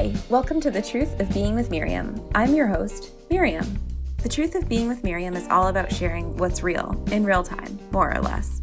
Hi, 0.00 0.14
welcome 0.30 0.62
to 0.62 0.70
The 0.70 0.80
Truth 0.80 1.20
of 1.20 1.30
Being 1.34 1.54
with 1.54 1.70
Miriam. 1.70 2.26
I'm 2.34 2.54
your 2.54 2.66
host, 2.66 3.10
Miriam. 3.28 3.78
The 4.22 4.30
Truth 4.30 4.54
of 4.54 4.66
Being 4.66 4.88
with 4.88 5.04
Miriam 5.04 5.36
is 5.36 5.46
all 5.48 5.66
about 5.66 5.92
sharing 5.92 6.38
what's 6.38 6.62
real 6.62 7.04
in 7.12 7.22
real 7.22 7.42
time, 7.42 7.78
more 7.90 8.10
or 8.16 8.22
less. 8.22 8.62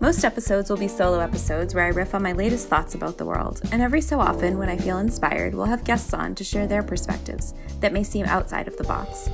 Most 0.00 0.24
episodes 0.24 0.70
will 0.70 0.78
be 0.78 0.88
solo 0.88 1.20
episodes 1.20 1.74
where 1.74 1.84
I 1.84 1.88
riff 1.88 2.14
on 2.14 2.22
my 2.22 2.32
latest 2.32 2.68
thoughts 2.68 2.94
about 2.94 3.18
the 3.18 3.26
world, 3.26 3.60
and 3.72 3.82
every 3.82 4.00
so 4.00 4.20
often, 4.20 4.56
when 4.56 4.70
I 4.70 4.78
feel 4.78 4.96
inspired, 4.96 5.54
we'll 5.54 5.66
have 5.66 5.84
guests 5.84 6.14
on 6.14 6.34
to 6.36 6.44
share 6.44 6.66
their 6.66 6.82
perspectives 6.82 7.52
that 7.80 7.92
may 7.92 8.02
seem 8.02 8.24
outside 8.24 8.66
of 8.66 8.78
the 8.78 8.84
box. 8.84 9.28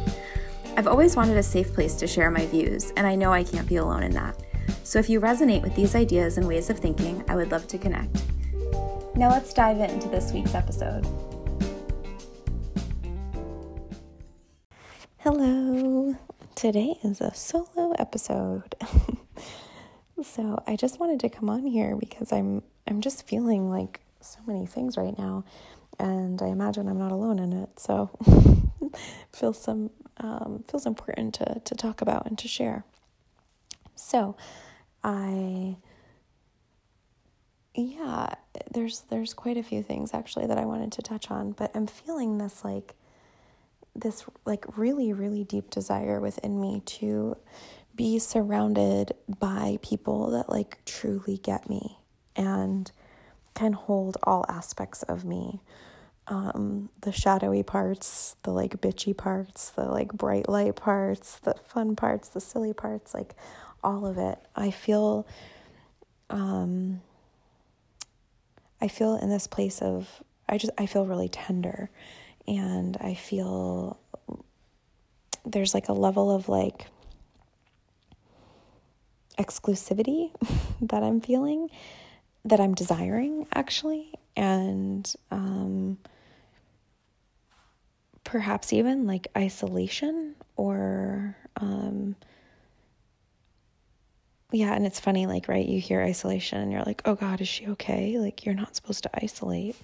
I've 0.77 0.89
always 0.89 1.15
wanted 1.15 1.37
a 1.37 1.45
safe 1.45 1.73
place 1.73 1.95
to 1.95 2.09
share 2.09 2.33
my 2.33 2.47
views, 2.47 2.93
and 2.97 3.07
I 3.07 3.15
know 3.15 3.33
I 3.33 3.45
can't 3.45 3.69
be 3.69 3.77
alone 3.77 4.03
in 4.03 4.15
that. 4.15 4.43
So 4.83 4.99
if 4.99 5.09
you 5.09 5.21
resonate 5.21 5.63
with 5.63 5.77
these 5.77 5.95
ideas 5.95 6.39
and 6.39 6.49
ways 6.49 6.71
of 6.71 6.81
thinking, 6.81 7.25
I 7.29 7.37
would 7.37 7.53
love 7.53 7.69
to 7.69 7.79
connect. 7.79 8.21
Now 9.15 9.31
let's 9.31 9.55
dive 9.55 9.79
into 9.79 10.09
this 10.09 10.33
week's 10.33 10.57
episode. 10.57 11.07
Hello. 15.29 16.15
Today 16.55 17.01
is 17.03 17.21
a 17.21 17.35
solo 17.35 17.91
episode. 17.99 18.77
so, 20.23 20.63
I 20.69 20.77
just 20.77 21.01
wanted 21.01 21.19
to 21.19 21.29
come 21.29 21.51
on 21.51 21.67
here 21.67 21.97
because 21.97 22.33
I'm 22.33 22.63
I'm 22.87 23.01
just 23.01 23.27
feeling 23.27 23.69
like 23.69 24.03
so 24.21 24.39
many 24.47 24.67
things 24.67 24.97
right 24.97 25.19
now 25.19 25.43
and 25.99 26.41
I 26.41 26.47
imagine 26.47 26.87
I'm 26.87 27.01
not 27.01 27.11
alone 27.11 27.41
in 27.41 27.53
it. 27.53 27.71
So, 27.81 28.11
feels 29.33 29.61
some 29.61 29.91
um, 30.19 30.63
feels 30.69 30.87
important 30.87 31.35
to 31.35 31.61
to 31.65 31.75
talk 31.75 32.03
about 32.03 32.27
and 32.27 32.39
to 32.39 32.47
share. 32.47 32.85
So, 33.97 34.37
I 35.03 35.77
yeah, 37.75 38.35
there's 38.71 39.01
there's 39.11 39.35
quite 39.35 39.57
a 39.57 39.65
few 39.65 39.83
things 39.83 40.15
actually 40.15 40.47
that 40.47 40.57
I 40.57 40.67
wanted 40.67 40.93
to 40.93 41.03
touch 41.03 41.33
on, 41.33 41.51
but 41.51 41.73
I'm 41.75 41.89
feeling 41.89 42.39
this 42.39 42.65
like 42.65 42.95
this 44.01 44.25
like 44.45 44.65
really 44.77 45.13
really 45.13 45.45
deep 45.45 45.71
desire 45.71 46.21
within 46.21 46.61
me 46.61 46.83
to 46.85 47.37
be 47.95 48.19
surrounded 48.19 49.15
by 49.41 49.79
people 49.83 50.31
that 50.31 50.51
like 50.51 50.79
truly 50.85 51.39
get 51.39 51.69
me 51.69 51.99
and 52.37 52.93
can 53.55 53.73
hold 53.73 54.19
all 54.23 54.45
aspects 54.49 55.03
of 55.05 55.25
me. 55.25 55.61
Um, 56.29 56.91
the 57.01 57.13
shadowy 57.13 57.63
parts, 57.63 58.37
the 58.43 58.51
like 58.51 58.81
bitchy 58.81 59.17
parts, 59.17 59.71
the 59.71 59.85
like 59.85 60.13
bright 60.13 60.49
light 60.49 60.77
parts, 60.77 61.39
the 61.39 61.55
fun 61.55 61.97
parts, 61.97 62.29
the 62.29 62.41
silly 62.41 62.75
parts, 62.75 63.15
like 63.15 63.35
all 63.83 64.05
of 64.05 64.19
it. 64.19 64.39
I 64.55 64.71
feel 64.71 65.27
um 66.29 67.01
I 68.81 68.89
feel 68.89 69.17
in 69.17 69.31
this 69.31 69.47
place 69.47 69.81
of 69.81 70.23
I 70.49 70.59
just 70.59 70.73
I 70.77 70.87
feel 70.87 71.07
really 71.07 71.29
tender 71.29 71.91
and 72.47 72.97
I 73.01 73.15
feel 73.15 73.99
there's 75.45 75.75
like 75.75 75.89
a 75.89 75.93
level 75.93 76.35
of 76.35 76.49
like 76.49 76.87
exclusivity 79.39 80.31
that 80.81 81.03
I'm 81.03 81.21
feeling 81.21 81.71
that 82.45 82.61
I'm 82.61 82.75
desiring 82.75 83.47
actually 83.55 84.13
and 84.37 85.13
um 85.31 85.99
perhaps 88.25 88.73
even 88.73 89.07
like 89.07 89.29
isolation 89.37 90.35
or 90.57 91.37
um 91.57 92.17
yeah, 94.53 94.75
and 94.75 94.87
it's 94.87 95.01
funny, 95.01 95.27
like, 95.27 95.49
right, 95.49 95.67
you 95.67 95.81
hear 95.81 96.01
isolation 96.01 96.61
and 96.61 96.71
you're 96.71 96.83
like, 96.83 97.03
oh 97.05 97.15
God, 97.15 97.41
is 97.41 97.49
she 97.49 97.67
okay? 97.69 98.19
Like, 98.19 98.45
you're 98.45 98.55
not 98.55 98.77
supposed 98.77 99.03
to 99.03 99.11
isolate. 99.13 99.77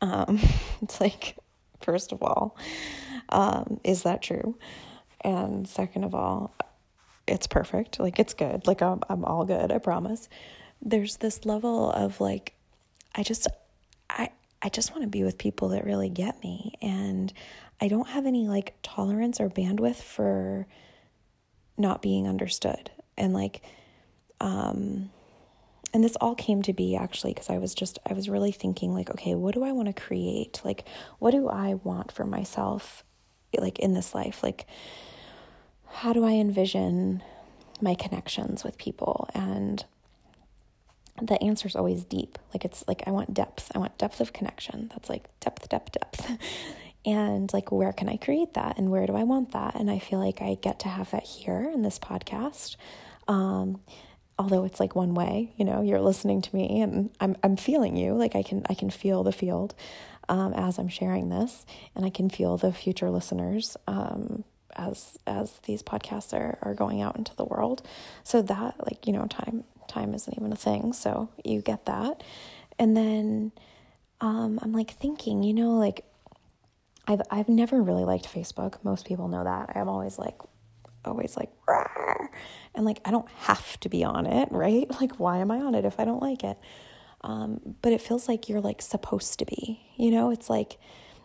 Um, 0.00 0.40
it's 0.82 1.00
like, 1.00 1.36
first 1.84 2.12
of 2.12 2.22
all, 2.22 2.56
um, 3.28 3.80
is 3.84 4.02
that 4.02 4.22
true? 4.22 4.58
And 5.22 5.68
second 5.68 6.04
of 6.04 6.14
all, 6.14 6.54
it's 7.26 7.46
perfect. 7.46 8.00
Like, 8.00 8.18
it's 8.18 8.34
good. 8.34 8.66
Like, 8.66 8.82
I'm, 8.82 9.00
I'm 9.08 9.24
all 9.24 9.44
good, 9.44 9.70
I 9.70 9.78
promise. 9.78 10.28
There's 10.80 11.16
this 11.16 11.44
level 11.46 11.90
of 11.90 12.20
like, 12.20 12.54
I 13.14 13.22
just, 13.22 13.46
I, 14.10 14.30
I 14.60 14.68
just 14.68 14.90
want 14.90 15.02
to 15.02 15.08
be 15.08 15.22
with 15.22 15.38
people 15.38 15.68
that 15.68 15.84
really 15.84 16.08
get 16.08 16.42
me. 16.42 16.74
And 16.82 17.32
I 17.80 17.88
don't 17.88 18.08
have 18.08 18.26
any 18.26 18.48
like 18.48 18.74
tolerance 18.82 19.40
or 19.40 19.48
bandwidth 19.48 19.96
for 19.96 20.66
not 21.78 22.02
being 22.02 22.26
understood. 22.26 22.90
And 23.16 23.32
like, 23.32 23.62
um, 24.40 25.10
and 25.94 26.02
this 26.02 26.16
all 26.16 26.34
came 26.34 26.62
to 26.62 26.72
be 26.72 26.96
actually 26.96 27.34
because 27.34 27.50
I 27.50 27.58
was 27.58 27.74
just, 27.74 27.98
I 28.08 28.14
was 28.14 28.28
really 28.28 28.52
thinking, 28.52 28.94
like, 28.94 29.10
okay, 29.10 29.34
what 29.34 29.54
do 29.54 29.62
I 29.62 29.72
want 29.72 29.94
to 29.94 30.02
create? 30.02 30.60
Like, 30.64 30.84
what 31.18 31.32
do 31.32 31.48
I 31.48 31.74
want 31.74 32.12
for 32.12 32.24
myself, 32.24 33.04
like, 33.58 33.78
in 33.78 33.92
this 33.92 34.14
life? 34.14 34.42
Like, 34.42 34.66
how 35.88 36.12
do 36.12 36.24
I 36.24 36.32
envision 36.32 37.22
my 37.80 37.94
connections 37.94 38.64
with 38.64 38.78
people? 38.78 39.28
And 39.34 39.84
the 41.20 41.42
answer 41.42 41.68
is 41.68 41.76
always 41.76 42.04
deep. 42.04 42.38
Like, 42.54 42.64
it's 42.64 42.84
like, 42.88 43.02
I 43.06 43.10
want 43.10 43.34
depth. 43.34 43.70
I 43.74 43.78
want 43.78 43.98
depth 43.98 44.20
of 44.20 44.32
connection. 44.32 44.88
That's 44.94 45.10
like 45.10 45.28
depth, 45.40 45.68
depth, 45.68 45.92
depth. 45.92 46.38
and 47.04 47.52
like, 47.52 47.70
where 47.70 47.92
can 47.92 48.08
I 48.08 48.16
create 48.16 48.54
that? 48.54 48.78
And 48.78 48.90
where 48.90 49.06
do 49.06 49.14
I 49.14 49.24
want 49.24 49.52
that? 49.52 49.74
And 49.74 49.90
I 49.90 49.98
feel 49.98 50.18
like 50.18 50.40
I 50.40 50.54
get 50.54 50.78
to 50.80 50.88
have 50.88 51.10
that 51.10 51.24
here 51.24 51.70
in 51.72 51.82
this 51.82 51.98
podcast. 51.98 52.76
Um, 53.28 53.80
although 54.42 54.64
it's 54.64 54.80
like 54.80 54.94
one 54.94 55.14
way 55.14 55.52
you 55.56 55.64
know 55.64 55.82
you're 55.82 56.00
listening 56.00 56.42
to 56.42 56.54
me 56.54 56.80
and 56.80 57.10
i'm 57.20 57.36
i'm 57.42 57.56
feeling 57.56 57.96
you 57.96 58.12
like 58.14 58.34
i 58.34 58.42
can 58.42 58.62
i 58.68 58.74
can 58.74 58.90
feel 58.90 59.22
the 59.22 59.32
field 59.32 59.74
um, 60.28 60.52
as 60.54 60.78
i'm 60.78 60.88
sharing 60.88 61.28
this 61.28 61.64
and 61.94 62.04
i 62.04 62.10
can 62.10 62.28
feel 62.28 62.56
the 62.56 62.72
future 62.72 63.10
listeners 63.10 63.76
um, 63.86 64.44
as 64.76 65.18
as 65.26 65.52
these 65.66 65.82
podcasts 65.82 66.32
are 66.32 66.58
are 66.62 66.74
going 66.74 67.00
out 67.00 67.16
into 67.16 67.34
the 67.36 67.44
world. 67.44 67.86
So 68.24 68.42
that 68.42 68.74
like 68.84 69.06
you 69.06 69.12
know 69.12 69.26
time 69.26 69.64
time 69.88 70.14
isn't 70.14 70.36
even 70.38 70.52
a 70.52 70.56
thing 70.56 70.92
so 70.92 71.28
you 71.44 71.60
get 71.60 71.86
that. 71.86 72.22
And 72.78 72.96
then 72.96 73.52
um, 74.20 74.58
i'm 74.62 74.72
like 74.72 74.90
thinking 74.90 75.42
you 75.42 75.52
know 75.52 75.72
like 75.72 76.04
i've 77.06 77.20
i've 77.30 77.48
never 77.48 77.82
really 77.82 78.04
liked 78.04 78.32
facebook. 78.32 78.82
Most 78.82 79.06
people 79.06 79.28
know 79.28 79.44
that. 79.44 79.76
I'm 79.76 79.88
always 79.88 80.18
like 80.18 80.38
always 81.04 81.36
like 81.36 81.50
Rawr! 81.66 82.28
and 82.74 82.84
like 82.84 83.00
I 83.04 83.10
don't 83.10 83.28
have 83.42 83.78
to 83.80 83.88
be 83.88 84.04
on 84.04 84.26
it, 84.26 84.48
right? 84.50 84.86
Like 85.00 85.16
why 85.16 85.38
am 85.38 85.50
I 85.50 85.58
on 85.58 85.74
it 85.74 85.84
if 85.84 85.98
I 85.98 86.04
don't 86.04 86.22
like 86.22 86.44
it? 86.44 86.58
Um, 87.22 87.76
but 87.82 87.92
it 87.92 88.00
feels 88.00 88.28
like 88.28 88.48
you're 88.48 88.60
like 88.60 88.82
supposed 88.82 89.38
to 89.38 89.44
be, 89.44 89.80
you 89.96 90.10
know? 90.10 90.30
It's 90.30 90.50
like 90.50 90.78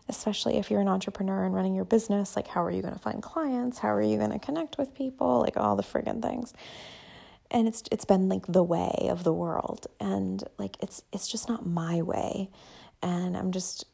especially 0.09 0.57
if 0.57 0.71
you're 0.71 0.81
an 0.81 0.87
entrepreneur 0.87 1.43
and 1.43 1.53
running 1.53 1.75
your 1.75 1.85
business, 1.85 2.35
like 2.35 2.47
how 2.47 2.63
are 2.63 2.71
you 2.71 2.81
going 2.81 2.93
to 2.93 2.99
find 2.99 3.21
clients? 3.21 3.79
How 3.79 3.89
are 3.89 4.01
you 4.01 4.17
going 4.17 4.31
to 4.31 4.39
connect 4.39 4.77
with 4.77 4.93
people? 4.93 5.41
Like 5.41 5.57
all 5.57 5.75
the 5.75 5.83
friggin' 5.83 6.21
things. 6.21 6.53
And 7.51 7.67
it's 7.67 7.83
it's 7.91 8.05
been 8.05 8.27
like 8.27 8.45
the 8.47 8.63
way 8.63 9.07
of 9.09 9.23
the 9.23 9.33
world 9.33 9.87
and 9.99 10.43
like 10.57 10.75
it's 10.81 11.03
it's 11.13 11.27
just 11.27 11.47
not 11.47 11.65
my 11.65 12.01
way. 12.01 12.49
And 13.01 13.37
I'm 13.37 13.51
just 13.51 13.85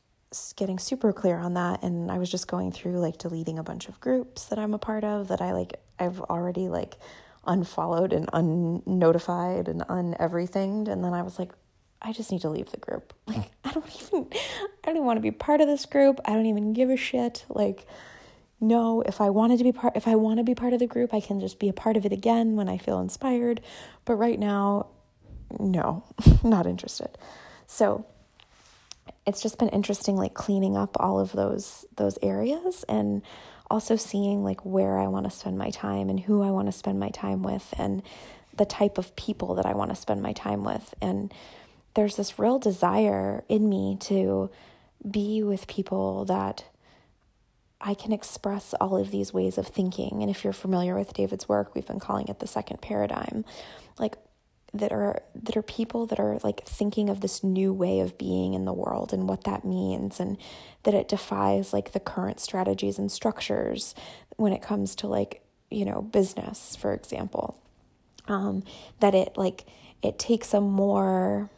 getting 0.55 0.79
super 0.79 1.13
clear 1.13 1.37
on 1.37 1.53
that 1.53 1.83
and 1.83 2.11
I 2.11 2.17
was 2.17 2.29
just 2.29 2.47
going 2.47 2.71
through 2.71 2.99
like 2.99 3.17
deleting 3.17 3.59
a 3.59 3.63
bunch 3.63 3.87
of 3.87 3.99
groups 3.99 4.45
that 4.45 4.59
I'm 4.59 4.73
a 4.73 4.79
part 4.79 5.03
of 5.03 5.27
that 5.27 5.41
I 5.41 5.53
like 5.53 5.79
I've 5.99 6.19
already 6.21 6.67
like 6.67 6.95
unfollowed 7.45 8.13
and 8.13 8.29
unnotified 8.33 9.67
and 9.67 9.83
un 9.89 10.15
everything 10.19 10.87
and 10.87 11.03
then 11.03 11.13
I 11.13 11.21
was 11.21 11.37
like 11.37 11.51
I 12.01 12.11
just 12.11 12.31
need 12.31 12.41
to 12.41 12.49
leave 12.49 12.69
the 12.71 12.77
group. 12.77 13.13
Like 13.27 13.51
I 13.63 13.71
don't 13.71 13.85
even 14.07 14.27
I 14.83 14.87
don't 14.87 14.97
even 14.97 15.05
want 15.05 15.17
to 15.17 15.21
be 15.21 15.31
part 15.31 15.61
of 15.61 15.67
this 15.67 15.85
group. 15.85 16.19
I 16.25 16.33
don't 16.33 16.45
even 16.45 16.73
give 16.73 16.89
a 16.89 16.97
shit. 16.97 17.45
Like 17.49 17.87
no, 18.59 19.01
if 19.01 19.19
I 19.19 19.29
wanted 19.29 19.57
to 19.57 19.63
be 19.63 19.71
part 19.71 19.95
if 19.95 20.07
I 20.07 20.15
want 20.15 20.37
to 20.37 20.43
be 20.43 20.55
part 20.55 20.73
of 20.73 20.79
the 20.79 20.87
group, 20.87 21.13
I 21.13 21.19
can 21.19 21.39
just 21.39 21.59
be 21.59 21.69
a 21.69 21.73
part 21.73 21.97
of 21.97 22.05
it 22.05 22.11
again 22.11 22.55
when 22.55 22.69
I 22.69 22.77
feel 22.77 22.99
inspired. 22.99 23.61
But 24.05 24.15
right 24.15 24.39
now, 24.39 24.87
no, 25.59 26.03
not 26.43 26.65
interested. 26.65 27.17
So 27.67 28.05
it's 29.25 29.41
just 29.41 29.57
been 29.57 29.69
interesting 29.69 30.15
like 30.15 30.33
cleaning 30.33 30.75
up 30.75 30.97
all 30.99 31.19
of 31.19 31.31
those 31.31 31.85
those 31.95 32.17
areas 32.21 32.83
and 32.89 33.21
also 33.69 33.95
seeing 33.95 34.43
like 34.43 34.63
where 34.65 34.99
I 34.99 35.07
want 35.07 35.25
to 35.25 35.31
spend 35.31 35.57
my 35.57 35.69
time 35.69 36.09
and 36.09 36.19
who 36.19 36.43
I 36.43 36.51
want 36.51 36.67
to 36.67 36.71
spend 36.71 36.99
my 36.99 37.09
time 37.09 37.43
with 37.43 37.73
and 37.77 38.03
the 38.55 38.65
type 38.65 38.97
of 38.97 39.15
people 39.15 39.55
that 39.55 39.65
I 39.65 39.73
want 39.73 39.89
to 39.89 39.95
spend 39.95 40.21
my 40.21 40.33
time 40.33 40.63
with 40.63 40.93
and 41.01 41.33
there's 41.95 42.15
this 42.15 42.39
real 42.39 42.59
desire 42.59 43.43
in 43.47 43.69
me 43.69 43.97
to 44.01 44.49
be 45.09 45.43
with 45.43 45.67
people 45.67 46.25
that 46.25 46.65
I 47.79 47.93
can 47.93 48.13
express 48.13 48.73
all 48.79 48.97
of 48.97 49.11
these 49.11 49.33
ways 49.33 49.57
of 49.57 49.67
thinking. 49.67 50.21
And 50.21 50.29
if 50.31 50.43
you're 50.43 50.53
familiar 50.53 50.95
with 50.95 51.13
David's 51.13 51.49
work, 51.49 51.75
we've 51.75 51.85
been 51.85 51.99
calling 51.99 52.29
it 52.29 52.39
the 52.39 52.47
second 52.47 52.81
paradigm. 52.81 53.43
Like 53.99 54.15
that 54.73 54.91
are 54.91 55.21
that 55.35 55.55
are 55.55 55.61
people 55.61 56.05
that 56.07 56.19
are 56.19 56.39
like 56.43 56.65
thinking 56.65 57.09
of 57.09 57.21
this 57.21 57.43
new 57.43 57.71
way 57.71 57.99
of 57.99 58.17
being 58.17 58.53
in 58.53 58.65
the 58.65 58.73
world 58.73 59.13
and 59.13 59.29
what 59.29 59.43
that 59.43 59.63
means 59.63 60.19
and 60.19 60.37
that 60.83 60.93
it 60.93 61.07
defies 61.07 61.73
like 61.73 61.91
the 61.91 61.99
current 61.99 62.39
strategies 62.39 62.97
and 62.97 63.11
structures 63.11 63.93
when 64.37 64.51
it 64.51 64.61
comes 64.61 64.95
to 64.95 65.07
like 65.07 65.43
you 65.69 65.85
know 65.85 66.01
business 66.01 66.75
for 66.75 66.93
example 66.93 67.61
um 68.27 68.63
that 68.99 69.13
it 69.13 69.37
like 69.37 69.65
it 70.01 70.17
takes 70.17 70.53
a 70.53 70.61
more 70.61 71.49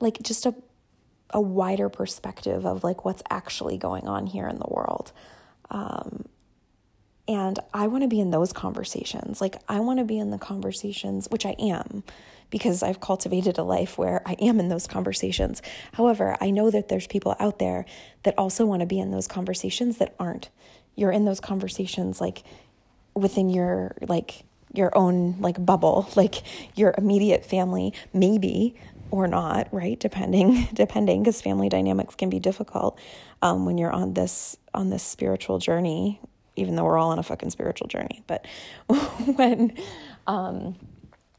like 0.00 0.22
just 0.22 0.46
a 0.46 0.54
a 1.30 1.40
wider 1.40 1.88
perspective 1.88 2.64
of 2.64 2.84
like 2.84 3.04
what's 3.04 3.22
actually 3.30 3.76
going 3.76 4.06
on 4.08 4.26
here 4.26 4.48
in 4.48 4.58
the 4.58 4.68
world. 4.68 5.12
Um, 5.70 6.24
and 7.28 7.58
I 7.74 7.86
want 7.86 8.02
to 8.02 8.08
be 8.08 8.20
in 8.20 8.30
those 8.30 8.52
conversations. 8.54 9.40
Like, 9.40 9.56
I 9.68 9.80
want 9.80 9.98
to 9.98 10.04
be 10.04 10.18
in 10.18 10.30
the 10.30 10.38
conversations, 10.38 11.28
which 11.30 11.44
I 11.44 11.54
am, 11.58 12.02
because 12.48 12.82
I've 12.82 13.00
cultivated 13.00 13.58
a 13.58 13.62
life 13.62 13.98
where 13.98 14.22
I 14.26 14.32
am 14.40 14.58
in 14.58 14.70
those 14.70 14.86
conversations. 14.86 15.60
However, 15.92 16.38
I 16.40 16.50
know 16.50 16.70
that 16.70 16.88
there's 16.88 17.06
people 17.06 17.36
out 17.38 17.58
there 17.58 17.84
that 18.22 18.34
also 18.38 18.64
want 18.64 18.80
to 18.80 18.86
be 18.86 18.98
in 18.98 19.10
those 19.10 19.28
conversations 19.28 19.98
that 19.98 20.14
aren't. 20.18 20.48
You're 20.96 21.12
in 21.12 21.26
those 21.26 21.38
conversations 21.38 22.20
like 22.20 22.42
within 23.14 23.50
your, 23.50 23.94
like, 24.00 24.44
your 24.72 24.96
own 24.96 25.36
like 25.40 25.64
bubble, 25.64 26.08
like 26.16 26.36
your 26.76 26.94
immediate 26.96 27.44
family, 27.44 27.92
maybe 28.12 28.74
or 29.10 29.26
not, 29.26 29.68
right? 29.72 29.98
Depending, 29.98 30.68
depending, 30.74 31.22
because 31.22 31.40
family 31.40 31.68
dynamics 31.68 32.14
can 32.14 32.30
be 32.30 32.38
difficult 32.38 32.98
um, 33.42 33.66
when 33.66 33.78
you're 33.78 33.92
on 33.92 34.14
this 34.14 34.56
on 34.74 34.90
this 34.90 35.02
spiritual 35.02 35.58
journey. 35.58 36.20
Even 36.58 36.76
though 36.76 36.84
we're 36.84 36.98
all 36.98 37.10
on 37.10 37.18
a 37.18 37.22
fucking 37.22 37.50
spiritual 37.50 37.88
journey, 37.88 38.22
but 38.26 38.46
when 39.36 39.76
um, 40.26 40.76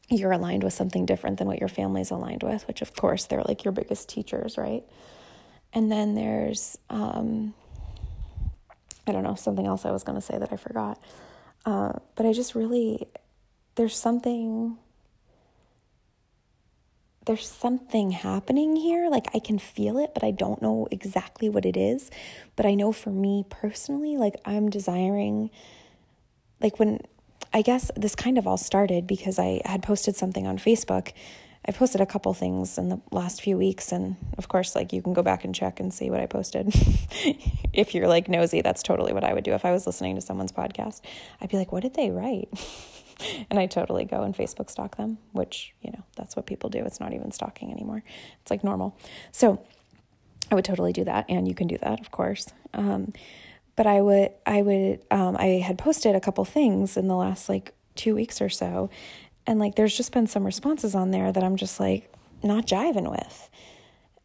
you're 0.08 0.32
aligned 0.32 0.64
with 0.64 0.72
something 0.72 1.06
different 1.06 1.38
than 1.38 1.46
what 1.46 1.58
your 1.58 1.68
family's 1.68 2.10
aligned 2.10 2.42
with, 2.42 2.66
which 2.66 2.82
of 2.82 2.94
course 2.94 3.26
they're 3.26 3.42
like 3.42 3.64
your 3.64 3.72
biggest 3.72 4.08
teachers, 4.08 4.58
right? 4.58 4.82
And 5.72 5.90
then 5.90 6.14
there's 6.14 6.78
um, 6.88 7.54
I 9.06 9.12
don't 9.12 9.22
know 9.22 9.34
something 9.36 9.66
else 9.66 9.84
I 9.84 9.92
was 9.92 10.02
going 10.04 10.16
to 10.16 10.22
say 10.24 10.38
that 10.38 10.52
I 10.52 10.56
forgot, 10.56 11.02
uh, 11.64 11.92
but 12.16 12.26
I 12.26 12.32
just 12.32 12.54
really 12.54 13.06
there's 13.76 13.96
something 13.96 14.76
there's 17.26 17.48
something 17.48 18.12
happening 18.12 18.76
here. 18.76 19.08
Like 19.10 19.28
I 19.34 19.38
can 19.38 19.58
feel 19.58 19.98
it, 19.98 20.12
but 20.14 20.24
I 20.24 20.30
don't 20.30 20.62
know 20.62 20.88
exactly 20.90 21.48
what 21.48 21.66
it 21.66 21.76
is. 21.76 22.10
But 22.56 22.66
I 22.66 22.74
know 22.74 22.92
for 22.92 23.10
me 23.10 23.44
personally, 23.48 24.16
like 24.16 24.34
I'm 24.44 24.70
desiring, 24.70 25.50
like 26.60 26.78
when 26.78 27.00
I 27.52 27.62
guess 27.62 27.90
this 27.96 28.14
kind 28.14 28.38
of 28.38 28.46
all 28.46 28.56
started 28.56 29.06
because 29.06 29.38
I 29.38 29.60
had 29.64 29.82
posted 29.82 30.16
something 30.16 30.46
on 30.46 30.58
Facebook. 30.58 31.12
I 31.66 31.72
posted 31.72 32.00
a 32.00 32.06
couple 32.06 32.32
things 32.32 32.78
in 32.78 32.88
the 32.88 33.00
last 33.12 33.42
few 33.42 33.58
weeks, 33.58 33.92
and 33.92 34.16
of 34.38 34.48
course, 34.48 34.74
like 34.74 34.94
you 34.94 35.02
can 35.02 35.12
go 35.12 35.22
back 35.22 35.44
and 35.44 35.54
check 35.54 35.78
and 35.78 35.92
see 35.92 36.08
what 36.08 36.18
I 36.20 36.24
posted. 36.24 36.68
if 37.74 37.94
you're 37.94 38.08
like 38.08 38.30
nosy, 38.30 38.62
that's 38.62 38.82
totally 38.82 39.12
what 39.12 39.24
I 39.24 39.34
would 39.34 39.44
do 39.44 39.52
if 39.52 39.66
I 39.66 39.70
was 39.70 39.86
listening 39.86 40.14
to 40.14 40.22
someone's 40.22 40.52
podcast. 40.52 41.02
I'd 41.38 41.50
be 41.50 41.58
like, 41.58 41.70
what 41.70 41.82
did 41.82 41.94
they 41.94 42.10
write? 42.10 42.48
and 43.50 43.58
I 43.58 43.66
totally 43.66 44.04
go 44.04 44.22
and 44.22 44.34
Facebook 44.34 44.70
stalk 44.70 44.96
them, 44.96 45.18
which, 45.32 45.74
you 45.82 45.90
know, 45.90 46.02
that's 46.16 46.36
what 46.36 46.46
people 46.46 46.70
do. 46.70 46.84
It's 46.84 47.00
not 47.00 47.12
even 47.12 47.32
stalking 47.32 47.70
anymore. 47.70 48.02
It's 48.42 48.50
like 48.50 48.64
normal. 48.64 48.96
So 49.32 49.64
I 50.50 50.54
would 50.54 50.64
totally 50.64 50.92
do 50.92 51.04
that. 51.04 51.26
And 51.28 51.46
you 51.46 51.54
can 51.54 51.66
do 51.66 51.78
that, 51.78 52.00
of 52.00 52.10
course. 52.10 52.48
Um, 52.74 53.12
but 53.76 53.86
I 53.86 54.00
would, 54.00 54.32
I 54.44 54.62
would, 54.62 55.00
um, 55.10 55.36
I 55.38 55.62
had 55.64 55.78
posted 55.78 56.14
a 56.14 56.20
couple 56.20 56.44
things 56.44 56.96
in 56.96 57.08
the 57.08 57.16
last 57.16 57.48
like 57.48 57.72
two 57.94 58.14
weeks 58.14 58.40
or 58.40 58.48
so. 58.48 58.90
And 59.46 59.58
like, 59.58 59.74
there's 59.76 59.96
just 59.96 60.12
been 60.12 60.26
some 60.26 60.44
responses 60.44 60.94
on 60.94 61.10
there 61.10 61.32
that 61.32 61.42
I'm 61.42 61.56
just 61.56 61.80
like 61.80 62.12
not 62.42 62.66
jiving 62.66 63.10
with. 63.10 63.50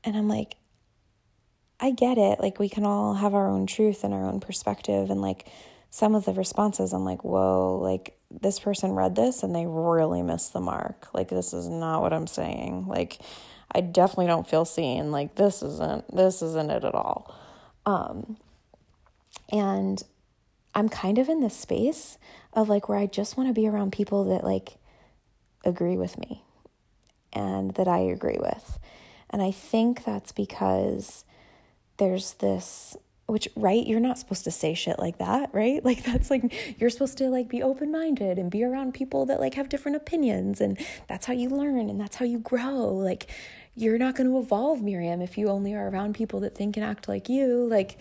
And 0.04 0.16
I'm 0.16 0.28
like, 0.28 0.56
I 1.80 1.92
get 1.92 2.18
it. 2.18 2.40
Like, 2.40 2.60
we 2.60 2.70
can 2.70 2.86
all 2.86 3.16
have 3.16 3.34
our 3.34 3.50
own 3.50 3.68
truth 3.68 4.04
and 4.04 4.14
our 4.14 4.26
own 4.26 4.40
perspective. 4.40 5.10
And 5.10 5.22
like, 5.22 5.48
some 5.96 6.14
of 6.14 6.26
the 6.26 6.34
responses, 6.34 6.92
I'm 6.92 7.06
like, 7.06 7.24
whoa, 7.24 7.80
like 7.82 8.18
this 8.30 8.60
person 8.60 8.92
read 8.92 9.16
this 9.16 9.44
and 9.44 9.56
they 9.56 9.66
really 9.66 10.22
missed 10.22 10.52
the 10.52 10.60
mark. 10.60 11.08
Like, 11.14 11.30
this 11.30 11.54
is 11.54 11.70
not 11.70 12.02
what 12.02 12.12
I'm 12.12 12.28
saying. 12.28 12.86
Like, 12.86 13.20
I 13.72 13.80
definitely 13.80 14.28
don't 14.28 14.46
feel 14.46 14.66
seen. 14.66 15.10
Like, 15.14 15.36
this 15.36 15.64
isn't, 15.64 16.14
this 16.14 16.42
isn't 16.42 16.70
it 16.70 16.84
at 16.84 16.94
all. 16.94 17.34
Um, 17.86 18.36
and 19.54 20.04
I'm 20.74 20.90
kind 20.90 21.18
of 21.18 21.30
in 21.30 21.40
this 21.40 21.56
space 21.56 22.18
of 22.52 22.68
like 22.68 22.90
where 22.90 23.00
I 23.00 23.06
just 23.06 23.38
want 23.38 23.48
to 23.48 23.54
be 23.54 23.66
around 23.66 23.94
people 23.94 24.26
that 24.26 24.44
like 24.44 24.74
agree 25.64 25.96
with 25.96 26.20
me 26.20 26.44
and 27.32 27.74
that 27.76 27.88
I 27.88 28.00
agree 28.00 28.38
with. 28.38 28.80
And 29.30 29.42
I 29.42 29.52
think 29.52 30.04
that's 30.04 30.34
because 30.34 31.24
there's 31.96 32.34
this 32.34 32.98
which 33.28 33.48
right 33.56 33.88
you're 33.88 34.00
not 34.00 34.20
supposed 34.20 34.44
to 34.44 34.52
say 34.52 34.74
shit 34.74 35.00
like 35.00 35.18
that 35.18 35.50
right? 35.54 35.84
Like 35.86 36.04
that's 36.04 36.30
like 36.32 36.80
you're 36.80 36.90
supposed 36.90 37.18
to 37.20 37.30
like 37.30 37.48
be 37.48 37.62
open-minded 37.62 38.40
and 38.40 38.50
be 38.50 38.64
around 38.64 38.94
people 38.94 39.26
that 39.28 39.40
like 39.40 39.54
have 39.54 39.70
different 39.70 39.98
opinions 39.98 40.62
and 40.62 40.78
that's 41.08 41.26
how 41.26 41.34
you 41.34 41.50
learn 41.50 41.90
and 41.90 42.00
that's 42.00 42.16
how 42.16 42.26
you 42.26 42.40
grow. 42.40 42.88
Like 42.88 43.30
you're 43.76 43.98
not 43.98 44.16
going 44.16 44.30
to 44.30 44.38
evolve 44.40 44.82
miriam 44.82 45.22
if 45.22 45.38
you 45.38 45.48
only 45.48 45.74
are 45.74 45.90
around 45.90 46.16
people 46.16 46.40
that 46.42 46.56
think 46.56 46.76
and 46.78 46.86
act 46.86 47.08
like 47.08 47.30
you 47.30 47.68
like 47.68 48.00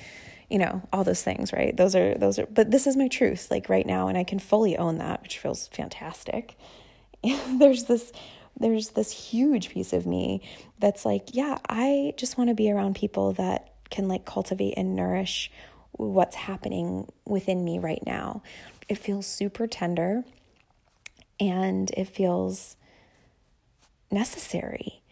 you 0.48 0.58
know 0.58 0.82
all 0.92 1.04
those 1.04 1.22
things 1.22 1.52
right? 1.52 1.76
Those 1.76 1.94
are 1.94 2.14
those 2.14 2.38
are 2.38 2.46
but 2.46 2.70
this 2.70 2.86
is 2.86 2.96
my 2.96 3.08
truth 3.08 3.50
like 3.50 3.68
right 3.68 3.86
now 3.86 4.08
and 4.08 4.16
i 4.16 4.24
can 4.24 4.38
fully 4.38 4.76
own 4.76 4.98
that 4.98 5.22
which 5.22 5.38
feels 5.38 5.68
fantastic. 5.68 6.56
There's 7.58 7.84
this 7.84 8.12
there's 8.58 8.90
this 8.90 9.10
huge 9.10 9.70
piece 9.70 9.92
of 9.92 10.06
me 10.06 10.40
that's 10.78 11.04
like 11.04 11.30
yeah 11.32 11.58
i 11.68 12.12
just 12.16 12.38
want 12.38 12.48
to 12.48 12.54
be 12.54 12.70
around 12.70 12.94
people 12.94 13.32
that 13.32 13.73
can 13.90 14.08
like 14.08 14.24
cultivate 14.24 14.74
and 14.76 14.94
nourish 14.96 15.50
what's 15.92 16.36
happening 16.36 17.10
within 17.24 17.64
me 17.64 17.78
right 17.78 18.02
now. 18.04 18.42
It 18.88 18.98
feels 18.98 19.26
super 19.26 19.66
tender 19.66 20.24
and 21.40 21.90
it 21.92 22.08
feels 22.08 22.76
necessary. 24.10 25.02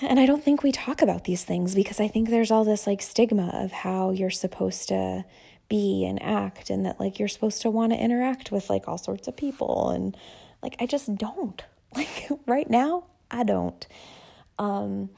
And 0.00 0.18
I 0.18 0.26
don't 0.26 0.42
think 0.42 0.62
we 0.62 0.72
talk 0.72 1.02
about 1.02 1.24
these 1.24 1.44
things 1.44 1.74
because 1.74 2.00
I 2.00 2.08
think 2.08 2.28
there's 2.30 2.50
all 2.50 2.64
this 2.64 2.86
like 2.86 3.02
stigma 3.02 3.50
of 3.52 3.72
how 3.72 4.10
you're 4.10 4.30
supposed 4.30 4.88
to 4.88 5.24
be 5.68 6.04
and 6.04 6.22
act 6.22 6.70
and 6.70 6.84
that 6.84 6.98
like 6.98 7.18
you're 7.18 7.28
supposed 7.28 7.62
to 7.62 7.70
want 7.70 7.92
to 7.92 7.98
interact 7.98 8.50
with 8.50 8.68
like 8.68 8.88
all 8.88 8.98
sorts 8.98 9.28
of 9.28 9.36
people 9.36 9.90
and 9.90 10.16
like 10.62 10.76
I 10.80 10.86
just 10.86 11.14
don't. 11.16 11.62
Like 11.94 12.30
right 12.46 12.70
now, 12.70 13.04
I 13.30 13.44
don't. 13.44 13.86
Um 14.58 15.10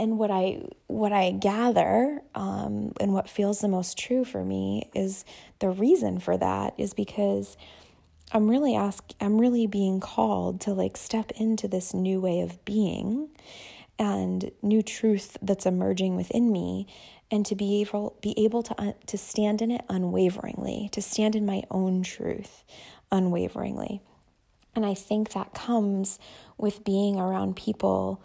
and 0.00 0.18
what 0.18 0.30
I 0.30 0.62
what 0.86 1.12
I 1.12 1.30
gather 1.30 2.22
um, 2.34 2.92
and 2.98 3.12
what 3.12 3.28
feels 3.28 3.60
the 3.60 3.68
most 3.68 3.98
true 3.98 4.24
for 4.24 4.42
me 4.42 4.90
is 4.94 5.26
the 5.58 5.68
reason 5.68 6.18
for 6.18 6.38
that 6.38 6.72
is 6.78 6.94
because 6.94 7.58
I'm 8.32 8.48
really 8.48 8.74
ask 8.74 9.04
I'm 9.20 9.38
really 9.38 9.66
being 9.66 10.00
called 10.00 10.62
to 10.62 10.72
like 10.72 10.96
step 10.96 11.30
into 11.32 11.68
this 11.68 11.92
new 11.92 12.18
way 12.18 12.40
of 12.40 12.64
being 12.64 13.28
and 13.98 14.50
new 14.62 14.82
truth 14.82 15.36
that's 15.42 15.66
emerging 15.66 16.16
within 16.16 16.50
me 16.50 16.86
and 17.30 17.44
to 17.44 17.54
be 17.54 17.82
able 17.82 18.16
be 18.22 18.34
able 18.42 18.62
to 18.62 18.80
uh, 18.80 18.92
to 19.06 19.18
stand 19.18 19.60
in 19.60 19.70
it 19.70 19.82
unwaveringly 19.90 20.88
to 20.92 21.02
stand 21.02 21.36
in 21.36 21.44
my 21.44 21.62
own 21.70 22.02
truth 22.02 22.64
unwaveringly. 23.12 24.00
And 24.74 24.86
I 24.86 24.94
think 24.94 25.32
that 25.32 25.52
comes 25.52 26.18
with 26.56 26.84
being 26.84 27.18
around 27.18 27.56
people 27.56 28.22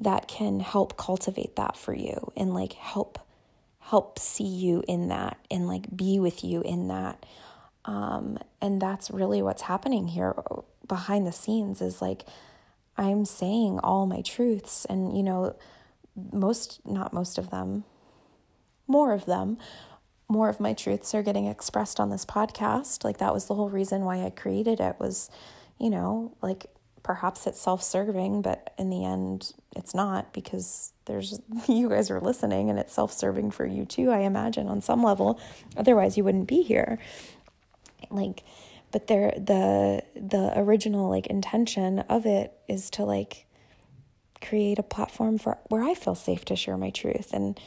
that 0.00 0.26
can 0.28 0.60
help 0.60 0.96
cultivate 0.96 1.56
that 1.56 1.76
for 1.76 1.94
you 1.94 2.32
and 2.36 2.54
like 2.54 2.72
help 2.72 3.18
help 3.80 4.18
see 4.18 4.44
you 4.44 4.82
in 4.88 5.08
that 5.08 5.36
and 5.50 5.66
like 5.66 5.94
be 5.94 6.18
with 6.18 6.44
you 6.44 6.62
in 6.62 6.88
that. 6.88 7.26
Um, 7.84 8.38
and 8.60 8.80
that's 8.80 9.10
really 9.10 9.42
what's 9.42 9.62
happening 9.62 10.08
here 10.08 10.34
behind 10.86 11.26
the 11.26 11.32
scenes 11.32 11.80
is 11.80 12.02
like 12.02 12.24
i'm 12.96 13.24
saying 13.24 13.78
all 13.78 14.06
my 14.06 14.20
truths 14.22 14.84
and 14.86 15.16
you 15.16 15.22
know 15.22 15.54
most 16.32 16.80
not 16.84 17.12
most 17.12 17.38
of 17.38 17.50
them 17.50 17.84
more 18.88 19.12
of 19.12 19.24
them 19.24 19.56
more 20.28 20.48
of 20.48 20.60
my 20.60 20.72
truths 20.72 21.14
are 21.14 21.22
getting 21.22 21.46
expressed 21.46 21.98
on 21.98 22.10
this 22.10 22.24
podcast. 22.24 23.02
Like 23.02 23.18
that 23.18 23.34
was 23.34 23.46
the 23.46 23.54
whole 23.54 23.68
reason 23.68 24.04
why 24.04 24.24
i 24.24 24.30
created 24.30 24.80
it 24.80 24.96
was 24.98 25.28
you 25.78 25.90
know 25.90 26.32
like 26.40 26.66
perhaps 27.02 27.46
it's 27.46 27.60
self-serving 27.60 28.42
but 28.42 28.74
in 28.78 28.90
the 28.90 29.04
end 29.04 29.52
it's 29.76 29.94
not 29.94 30.32
because 30.32 30.92
there's 31.06 31.40
you 31.68 31.88
guys 31.88 32.10
are 32.10 32.20
listening 32.20 32.70
and 32.70 32.78
it's 32.78 32.92
self-serving 32.92 33.50
for 33.50 33.66
you 33.66 33.84
too 33.84 34.10
i 34.10 34.18
imagine 34.18 34.68
on 34.68 34.80
some 34.80 35.02
level. 35.02 35.40
Otherwise 35.76 36.16
you 36.16 36.24
wouldn't 36.24 36.48
be 36.48 36.62
here. 36.62 36.98
Like 38.10 38.44
but 38.92 39.06
there 39.06 39.32
the 39.36 40.02
the 40.14 40.52
original 40.56 41.08
like 41.08 41.26
intention 41.26 42.00
of 42.00 42.26
it 42.26 42.52
is 42.68 42.90
to 42.90 43.04
like 43.04 43.46
create 44.40 44.78
a 44.78 44.82
platform 44.82 45.36
for 45.36 45.58
where 45.68 45.84
i 45.84 45.94
feel 45.94 46.14
safe 46.14 46.44
to 46.46 46.56
share 46.56 46.76
my 46.76 46.90
truth. 46.90 47.32
And 47.32 47.58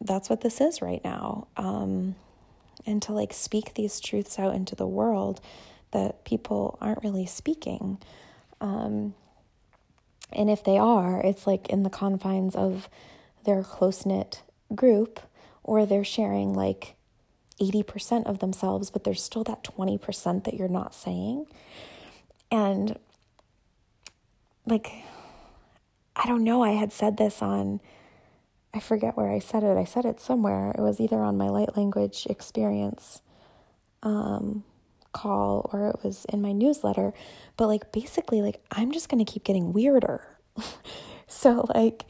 that's 0.00 0.28
what 0.28 0.40
this 0.40 0.60
is 0.60 0.82
right 0.82 1.02
now. 1.04 1.48
Um 1.56 2.16
and 2.84 3.00
to 3.02 3.12
like 3.12 3.32
speak 3.32 3.74
these 3.74 4.00
truths 4.00 4.38
out 4.38 4.54
into 4.54 4.74
the 4.74 4.86
world 4.86 5.40
that 5.92 6.24
people 6.24 6.78
aren't 6.80 7.04
really 7.04 7.26
speaking 7.26 7.98
um, 8.62 9.14
and 10.32 10.48
if 10.48 10.62
they 10.64 10.78
are, 10.78 11.20
it's 11.20 11.46
like 11.46 11.68
in 11.68 11.82
the 11.82 11.90
confines 11.90 12.54
of 12.54 12.88
their 13.44 13.62
close 13.64 14.06
knit 14.06 14.42
group, 14.74 15.20
or 15.64 15.84
they're 15.84 16.04
sharing 16.04 16.54
like 16.54 16.94
80% 17.60 18.24
of 18.24 18.38
themselves, 18.38 18.88
but 18.88 19.04
there's 19.04 19.22
still 19.22 19.44
that 19.44 19.64
20% 19.64 20.44
that 20.44 20.54
you're 20.54 20.68
not 20.68 20.94
saying. 20.94 21.46
And 22.50 22.98
like, 24.64 24.92
I 26.14 26.26
don't 26.26 26.44
know, 26.44 26.62
I 26.62 26.70
had 26.70 26.92
said 26.92 27.16
this 27.16 27.42
on, 27.42 27.80
I 28.72 28.78
forget 28.78 29.16
where 29.16 29.30
I 29.30 29.40
said 29.40 29.64
it. 29.64 29.76
I 29.76 29.84
said 29.84 30.04
it 30.04 30.20
somewhere. 30.20 30.70
It 30.70 30.80
was 30.80 31.00
either 31.00 31.20
on 31.20 31.36
my 31.36 31.48
light 31.48 31.76
language 31.76 32.26
experience 32.30 33.22
um, 34.02 34.64
call 35.12 35.70
or 35.72 35.88
it 35.88 35.96
was 36.02 36.24
in 36.26 36.42
my 36.42 36.52
newsletter. 36.52 37.12
But 37.56 37.68
like, 37.68 37.92
basically, 37.92 38.42
like, 38.42 38.62
I'm 38.70 38.92
just 38.92 39.08
going 39.08 39.24
to 39.24 39.30
keep 39.30 39.44
getting 39.44 39.72
weirder. 39.72 40.26
so, 41.26 41.66
like, 41.74 42.04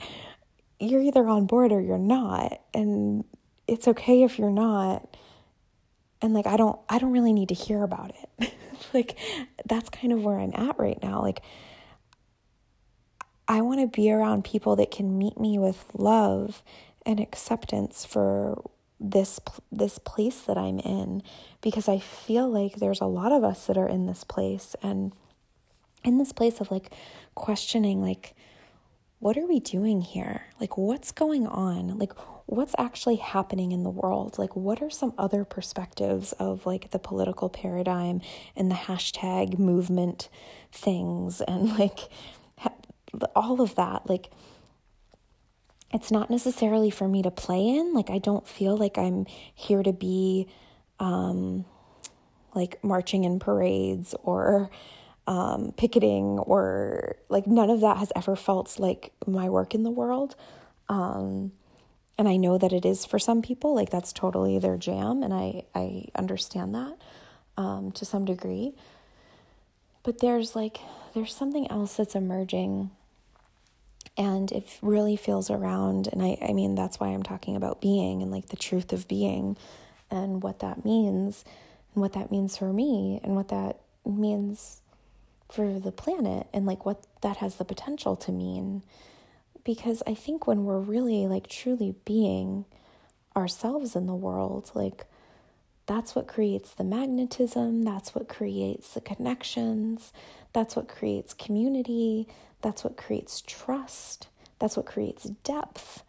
you're 0.80 1.00
either 1.00 1.26
on 1.28 1.47
board 1.47 1.73
or 1.73 1.80
you're 1.80 1.99
not. 1.99 2.61
And 2.75 3.25
it's 3.66 3.88
okay 3.88 4.23
if 4.23 4.38
you're 4.38 4.50
not. 4.50 5.16
And 6.21 6.35
like, 6.35 6.47
I 6.47 6.56
don't, 6.56 6.78
I 6.88 6.99
don't 6.99 7.12
really 7.12 7.32
need 7.32 7.49
to 7.49 7.54
hear 7.54 7.82
about 7.82 8.12
it. 8.38 8.54
like, 8.94 9.18
that's 9.66 9.90
kind 9.90 10.12
of 10.12 10.23
where 10.23 10.38
I'm 10.38 10.52
at 10.54 10.78
right 10.78 11.00
now. 11.02 11.21
Like, 11.21 11.42
I 13.49 13.61
want 13.61 13.80
to 13.80 13.87
be 13.87 14.11
around 14.11 14.44
people 14.44 14.76
that 14.76 14.90
can 14.90 15.18
meet 15.18 15.38
me 15.38 15.59
with 15.59 15.85
love 15.94 16.62
and 17.04 17.18
acceptance 17.18 18.04
for 18.04 18.62
this 19.02 19.40
this 19.71 19.99
place 19.99 20.40
that 20.42 20.56
I'm 20.56 20.78
in 20.78 21.23
because 21.61 21.88
I 21.88 21.99
feel 21.99 22.49
like 22.49 22.76
there's 22.76 23.00
a 23.00 23.06
lot 23.06 23.32
of 23.32 23.42
us 23.42 23.66
that 23.66 23.76
are 23.76 23.88
in 23.88 24.06
this 24.06 24.25
place 24.25 24.76
and 24.82 25.12
in 26.04 26.18
this 26.18 26.32
place 26.32 26.61
of 26.61 26.71
like 26.71 26.92
questioning 27.35 28.00
like 28.00 28.35
what 29.18 29.37
are 29.37 29.47
we 29.47 29.61
doing 29.61 30.00
here? 30.00 30.47
Like 30.61 30.76
what's 30.76 31.12
going 31.12 31.47
on? 31.47 31.97
Like 31.97 32.12
what's 32.47 32.75
actually 32.76 33.16
happening 33.16 33.71
in 33.71 33.85
the 33.85 33.90
world? 33.90 34.37
Like 34.37 34.56
what 34.56 34.82
are 34.82 34.90
some 34.90 35.14
other 35.16 35.44
perspectives 35.44 36.32
of 36.32 36.66
like 36.66 36.90
the 36.90 36.99
political 36.99 37.49
paradigm 37.49 38.21
and 38.56 38.68
the 38.68 38.75
hashtag 38.75 39.59
movement 39.59 40.28
things 40.73 41.40
and 41.40 41.78
like 41.78 42.00
all 43.37 43.61
of 43.61 43.75
that 43.75 44.09
like 44.09 44.30
it's 45.93 46.11
not 46.11 46.31
necessarily 46.31 46.91
for 46.91 47.07
me 47.07 47.23
to 47.23 47.31
play 47.31 47.69
in. 47.69 47.93
Like, 47.93 48.11
I 48.11 48.19
don't 48.19 48.47
feel 48.47 48.77
like 48.77 48.99
I'm 48.99 49.27
here 49.55 49.83
to 49.83 49.93
be 49.93 50.49
um, 50.99 51.65
like 52.55 52.83
marching 52.83 53.25
in 53.25 53.39
parades 53.39 54.15
or 54.23 54.71
um, 55.27 55.73
picketing 55.77 56.39
or 56.39 57.17
like 57.29 57.47
none 57.47 57.71
of 57.71 57.81
that 57.81 57.99
has 57.99 58.13
ever 58.17 58.37
felt 58.37 58.79
like 58.79 59.13
my 59.27 59.49
work 59.49 59.75
in 59.75 59.83
the 59.83 59.91
world. 59.91 60.35
Um, 60.89 61.53
and 62.19 62.29
I 62.29 62.37
know 62.37 62.59
that 62.59 62.73
it 62.73 62.85
is 62.85 63.05
for 63.05 63.19
some 63.19 63.43
people, 63.43 63.75
like 63.75 63.91
that's 63.91 64.13
totally 64.13 64.59
their 64.59 64.77
jam, 64.77 65.23
and 65.23 65.33
I, 65.33 65.65
I 65.75 66.07
understand 66.15 66.75
that 66.75 66.97
um, 67.57 67.91
to 67.93 68.05
some 68.05 68.25
degree. 68.25 68.75
But 70.03 70.21
there's 70.21 70.55
like, 70.55 70.79
there's 71.15 71.35
something 71.35 71.71
else 71.71 71.97
that's 71.97 72.15
emerging 72.15 72.91
and 74.16 74.52
it 74.52 74.66
really 74.83 75.16
feels 75.16 75.50
around 75.50 76.09
and 76.09 76.23
I, 76.23 76.37
I 76.40 76.52
mean 76.52 76.75
that's 76.75 77.00
why 77.00 77.09
i'm 77.09 77.23
talking 77.23 77.57
about 77.57 77.81
being 77.81 78.23
and 78.23 78.31
like 78.31 78.49
the 78.49 78.57
truth 78.57 78.92
of 78.92 79.09
being 79.09 79.57
and 80.11 80.42
what 80.42 80.59
that 80.61 80.85
means 80.85 81.45
and 81.95 82.02
what 82.02 82.12
that 82.12 82.31
means 82.31 82.57
for 82.57 82.73
me 82.73 83.21
and 83.23 83.35
what 83.35 83.49
that 83.49 83.81
means 84.04 84.83
for 85.50 85.78
the 85.78 85.92
planet 85.92 86.47
and 86.52 86.66
like 86.66 86.85
what 86.87 87.04
that 87.21 87.38
has 87.38 87.57
the 87.57 87.64
potential 87.64 88.16
to 88.16 88.33
mean. 88.33 88.83
Because 89.64 90.02
i 90.07 90.14
think 90.14 90.47
when 90.47 90.64
we're 90.64 90.81
really 90.81 91.26
like 91.28 91.47
truly 91.47 91.95
being 92.04 92.64
ourselves 93.37 93.95
in 93.95 94.07
the 94.07 94.14
world 94.14 94.71
like 94.75 95.07
that's 95.87 96.14
what 96.14 96.26
creates 96.26 96.73
the 96.75 96.85
magnetism 96.85 97.83
that's 97.85 98.14
what 98.14 98.28
creates 98.28 98.95
the 98.95 99.00
connections 99.00 100.12
that's 100.52 100.75
what 100.75 100.88
creates 100.88 101.33
community 101.33 102.26
that's 102.62 102.85
what 102.85 102.97
creates 102.97 103.42
trust. 103.42 104.28
That's 104.59 104.76
what 104.76 104.87
creates 104.87 105.25
depth. 105.25 106.02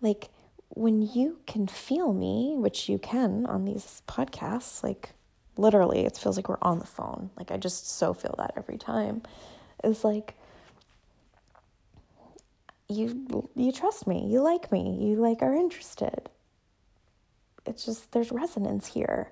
Like 0.00 0.30
when 0.68 1.02
you 1.02 1.38
can 1.46 1.66
feel 1.66 2.12
me, 2.12 2.54
which 2.56 2.88
you 2.88 2.98
can 2.98 3.46
on 3.46 3.64
these 3.64 4.02
podcasts, 4.08 4.82
like 4.82 5.10
literally, 5.56 6.04
it 6.06 6.16
feels 6.16 6.36
like 6.36 6.48
we're 6.48 6.58
on 6.62 6.78
the 6.78 6.86
phone. 6.86 7.30
Like 7.36 7.50
I 7.50 7.56
just 7.56 7.88
so 7.90 8.14
feel 8.14 8.34
that 8.38 8.54
every 8.56 8.78
time. 8.78 9.22
It's 9.84 10.04
like 10.04 10.34
you 12.88 13.48
you 13.54 13.72
trust 13.72 14.06
me, 14.06 14.26
you 14.28 14.40
like 14.40 14.70
me, 14.70 14.96
you 15.00 15.16
like 15.16 15.42
are 15.42 15.54
interested. 15.54 16.28
It's 17.66 17.84
just 17.84 18.12
there's 18.12 18.30
resonance 18.30 18.86
here. 18.86 19.30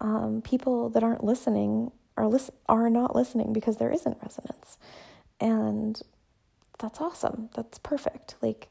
Um, 0.00 0.42
people 0.42 0.90
that 0.90 1.02
aren't 1.02 1.24
listening 1.24 1.92
are 2.16 2.26
lis- 2.26 2.50
are 2.68 2.90
not 2.90 3.14
listening 3.16 3.52
because 3.52 3.78
there 3.78 3.90
isn't 3.90 4.18
resonance. 4.22 4.78
And 5.40 6.00
that's 6.78 7.00
awesome. 7.00 7.48
That's 7.54 7.78
perfect. 7.78 8.34
Like, 8.42 8.68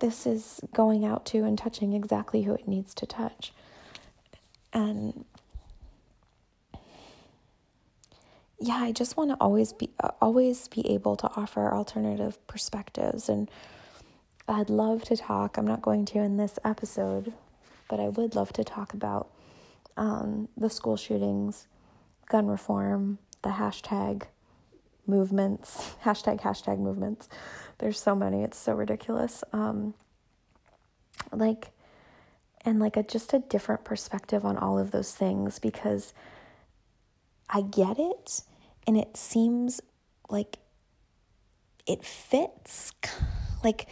this 0.00 0.26
is 0.26 0.60
going 0.74 1.04
out 1.04 1.24
to 1.26 1.44
and 1.44 1.56
touching 1.56 1.92
exactly 1.92 2.42
who 2.42 2.54
it 2.54 2.66
needs 2.66 2.94
to 2.94 3.06
touch. 3.06 3.52
And 4.72 5.24
yeah, 8.58 8.76
I 8.76 8.92
just 8.92 9.16
want 9.16 9.30
to 9.30 9.36
always 9.40 9.72
be 9.72 9.90
uh, 10.02 10.10
always 10.20 10.68
be 10.68 10.86
able 10.90 11.16
to 11.16 11.30
offer 11.34 11.72
alternative 11.72 12.46
perspectives 12.46 13.28
and 13.28 13.50
I'd 14.46 14.68
love 14.68 15.04
to 15.04 15.16
talk. 15.16 15.56
I'm 15.56 15.66
not 15.66 15.80
going 15.80 16.04
to 16.06 16.18
in 16.18 16.36
this 16.36 16.58
episode, 16.64 17.32
but 17.88 18.00
I 18.00 18.08
would 18.08 18.34
love 18.34 18.52
to 18.54 18.64
talk 18.64 18.94
about 18.94 19.30
um, 19.96 20.48
the 20.56 20.68
school 20.68 20.96
shootings, 20.96 21.68
gun 22.28 22.48
reform, 22.48 23.18
the 23.42 23.50
hashtag 23.50 24.24
movements, 25.06 25.94
hashtag, 26.04 26.40
hashtag 26.40 26.78
movements. 26.78 27.28
There's 27.78 27.98
so 27.98 28.14
many, 28.14 28.42
it's 28.42 28.58
so 28.58 28.74
ridiculous. 28.74 29.42
Um, 29.52 29.94
like, 31.32 31.70
and 32.62 32.78
like 32.78 32.96
a 32.96 33.02
just 33.02 33.32
a 33.32 33.38
different 33.38 33.84
perspective 33.84 34.44
on 34.44 34.56
all 34.58 34.78
of 34.78 34.90
those 34.90 35.14
things 35.14 35.58
because 35.58 36.12
I 37.48 37.62
get 37.62 37.98
it 37.98 38.42
and 38.86 38.96
it 38.96 39.16
seems 39.16 39.80
like 40.28 40.58
it 41.86 42.04
fits. 42.04 42.92
Like 43.62 43.88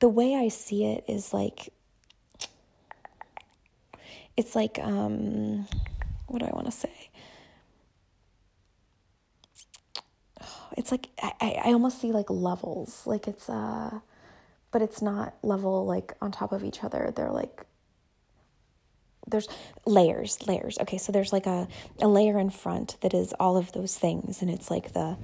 the 0.00 0.08
way 0.08 0.34
I 0.34 0.48
see 0.48 0.84
it 0.84 1.04
is 1.06 1.32
like 1.32 1.72
it's 4.36 4.56
like 4.56 4.80
um 4.80 5.68
what 6.26 6.40
do 6.40 6.46
I 6.46 6.50
want 6.50 6.66
to 6.66 6.72
say? 6.72 7.01
It's 10.76 10.90
like 10.90 11.08
I, 11.20 11.60
I 11.64 11.72
almost 11.72 12.00
see 12.00 12.12
like 12.12 12.30
levels. 12.30 13.06
Like 13.06 13.28
it's 13.28 13.48
uh 13.48 14.00
but 14.70 14.82
it's 14.82 15.02
not 15.02 15.34
level 15.42 15.84
like 15.84 16.14
on 16.20 16.32
top 16.32 16.52
of 16.52 16.64
each 16.64 16.82
other. 16.82 17.12
They're 17.14 17.30
like 17.30 17.66
there's 19.26 19.48
layers 19.86 20.46
layers. 20.46 20.78
Okay 20.80 20.98
so 20.98 21.12
there's 21.12 21.32
like 21.32 21.46
a, 21.46 21.68
a 22.00 22.08
layer 22.08 22.38
in 22.38 22.50
front 22.50 22.96
that 23.00 23.14
is 23.14 23.34
all 23.38 23.56
of 23.56 23.72
those 23.72 23.96
things. 23.96 24.42
And 24.42 24.50
it's 24.50 24.70
like 24.70 24.92
the 24.92 25.16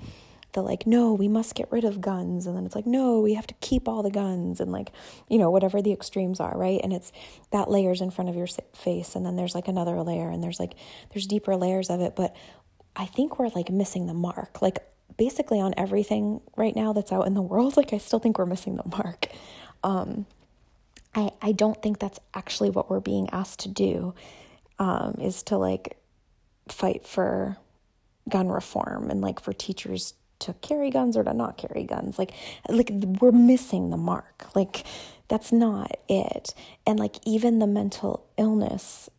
the 0.52 0.62
like 0.62 0.86
no 0.86 1.12
we 1.12 1.28
must 1.28 1.54
get 1.54 1.70
rid 1.70 1.84
of 1.84 2.00
guns. 2.00 2.46
And 2.46 2.56
then 2.56 2.64
it's 2.64 2.74
like 2.74 2.86
no 2.86 3.20
we 3.20 3.34
have 3.34 3.46
to 3.48 3.54
keep 3.60 3.88
all 3.88 4.02
the 4.02 4.10
guns. 4.10 4.60
And 4.60 4.72
like 4.72 4.92
you 5.28 5.38
know 5.38 5.50
whatever 5.50 5.82
the 5.82 5.92
extremes 5.92 6.40
are 6.40 6.56
right? 6.56 6.80
And 6.82 6.92
it's 6.92 7.12
that 7.50 7.70
layers 7.70 8.00
in 8.00 8.10
front 8.10 8.28
of 8.28 8.36
your 8.36 8.48
face. 8.74 9.14
And 9.14 9.26
then 9.26 9.36
there's 9.36 9.54
like 9.54 9.68
another 9.68 10.00
layer. 10.02 10.30
And 10.30 10.42
there's 10.42 10.60
like 10.60 10.74
there's 11.12 11.26
deeper 11.26 11.56
layers 11.56 11.90
of 11.90 12.00
it. 12.00 12.14
But 12.16 12.34
i 12.98 13.06
think 13.06 13.38
we're 13.38 13.48
like 13.48 13.70
missing 13.70 14.06
the 14.06 14.14
mark. 14.14 14.60
Like 14.60 14.80
basically 15.18 15.60
on 15.60 15.74
everything 15.76 16.40
right 16.56 16.74
now 16.74 16.94
that's 16.94 17.12
out 17.12 17.26
in 17.26 17.34
the 17.34 17.42
world. 17.42 17.76
Like, 17.76 17.92
I 17.92 17.98
still 17.98 18.18
think 18.18 18.38
we're 18.38 18.46
missing 18.46 18.76
the 18.76 18.88
mark. 18.88 19.26
Um, 19.84 20.26
I, 21.14 21.30
I 21.42 21.52
don't 21.52 21.80
think 21.82 21.98
that's 21.98 22.18
actually 22.34 22.70
what 22.70 22.90
we're 22.90 23.00
being 23.00 23.28
asked 23.30 23.60
to 23.60 23.68
do, 23.68 24.14
um, 24.78 25.18
is 25.20 25.42
to 25.44 25.58
like 25.58 25.98
fight 26.68 27.06
for 27.06 27.56
gun 28.28 28.48
reform 28.48 29.10
and 29.10 29.20
like 29.20 29.40
for 29.40 29.52
teachers 29.52 30.14
to 30.40 30.54
carry 30.54 30.90
guns 30.90 31.16
or 31.16 31.24
to 31.24 31.34
not 31.34 31.58
carry 31.58 31.84
guns. 31.84 32.18
Like, 32.18 32.32
like 32.68 32.90
we're 33.20 33.32
missing 33.32 33.90
the 33.90 33.96
mark. 33.96 34.46
Like, 34.54 34.84
that's 35.28 35.52
not 35.52 35.96
it. 36.08 36.54
And 36.86 36.98
like, 36.98 37.16
even 37.26 37.58
the 37.58 37.66
mental 37.66 38.26
illness 38.38 39.10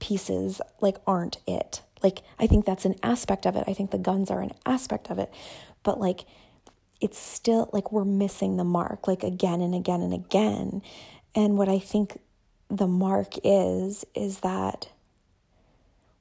pieces 0.00 0.60
like 0.80 0.96
aren't 1.06 1.36
it 1.46 1.82
like, 2.02 2.22
I 2.38 2.46
think 2.46 2.64
that's 2.64 2.84
an 2.84 2.96
aspect 3.02 3.46
of 3.46 3.56
it. 3.56 3.64
I 3.66 3.74
think 3.74 3.90
the 3.90 3.98
guns 3.98 4.30
are 4.30 4.40
an 4.40 4.52
aspect 4.64 5.10
of 5.10 5.18
it. 5.18 5.32
But, 5.82 6.00
like, 6.00 6.20
it's 7.00 7.18
still 7.18 7.70
like 7.72 7.92
we're 7.92 8.04
missing 8.04 8.56
the 8.56 8.64
mark, 8.64 9.08
like, 9.08 9.22
again 9.22 9.60
and 9.60 9.74
again 9.74 10.02
and 10.02 10.12
again. 10.12 10.82
And 11.34 11.56
what 11.56 11.68
I 11.68 11.78
think 11.78 12.20
the 12.68 12.86
mark 12.86 13.34
is, 13.42 14.04
is 14.14 14.40
that 14.40 14.90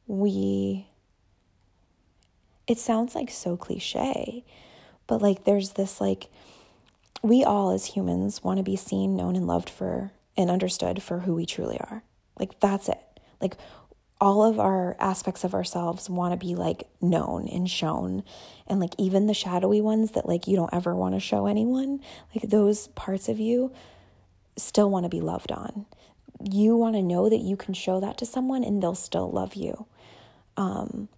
we, 0.07 0.87
it 2.67 2.79
sounds 2.79 3.15
like 3.15 3.29
so 3.29 3.57
cliche, 3.57 4.43
but 5.05 5.21
like, 5.21 5.43
there's 5.43 5.71
this, 5.71 5.99
like, 5.99 6.27
we 7.21 7.43
all 7.43 7.71
as 7.71 7.85
humans 7.85 8.43
want 8.43 8.57
to 8.57 8.63
be 8.63 8.75
seen, 8.75 9.15
known, 9.15 9.35
and 9.35 9.47
loved 9.47 9.69
for 9.69 10.11
and 10.37 10.49
understood 10.49 11.03
for 11.03 11.19
who 11.19 11.35
we 11.35 11.45
truly 11.45 11.77
are. 11.79 12.01
Like, 12.39 12.59
that's 12.61 12.87
it. 12.87 13.03
Like, 13.41 13.57
all 14.21 14.43
of 14.43 14.59
our 14.59 14.97
aspects 14.99 15.43
of 15.43 15.53
ourselves 15.53 16.09
want 16.09 16.33
to 16.33 16.45
be 16.45 16.55
like 16.55 16.87
known 17.01 17.47
and 17.47 17.69
shown. 17.69 18.23
And 18.67 18.79
like 18.79 18.93
even 18.97 19.27
the 19.27 19.33
shadowy 19.33 19.81
ones 19.81 20.11
that 20.11 20.27
like 20.27 20.47
you 20.47 20.55
don't 20.55 20.73
ever 20.73 20.95
want 20.95 21.15
to 21.15 21.19
show 21.19 21.45
anyone 21.45 22.01
like 22.35 22.49
those 22.49 22.87
parts 22.89 23.29
of 23.29 23.39
you 23.39 23.71
still 24.57 24.89
want 24.89 25.05
to 25.05 25.09
be 25.09 25.21
loved 25.21 25.51
on. 25.51 25.85
You 26.43 26.75
want 26.75 26.95
to 26.95 27.01
know 27.01 27.29
that 27.29 27.39
you 27.39 27.55
can 27.55 27.73
show 27.73 27.99
that 27.99 28.17
to 28.19 28.25
someone 28.25 28.63
and 28.63 28.81
they'll 28.83 28.95
still 28.95 29.29
love 29.29 29.55
you. 29.55 29.85
Um 30.57 31.09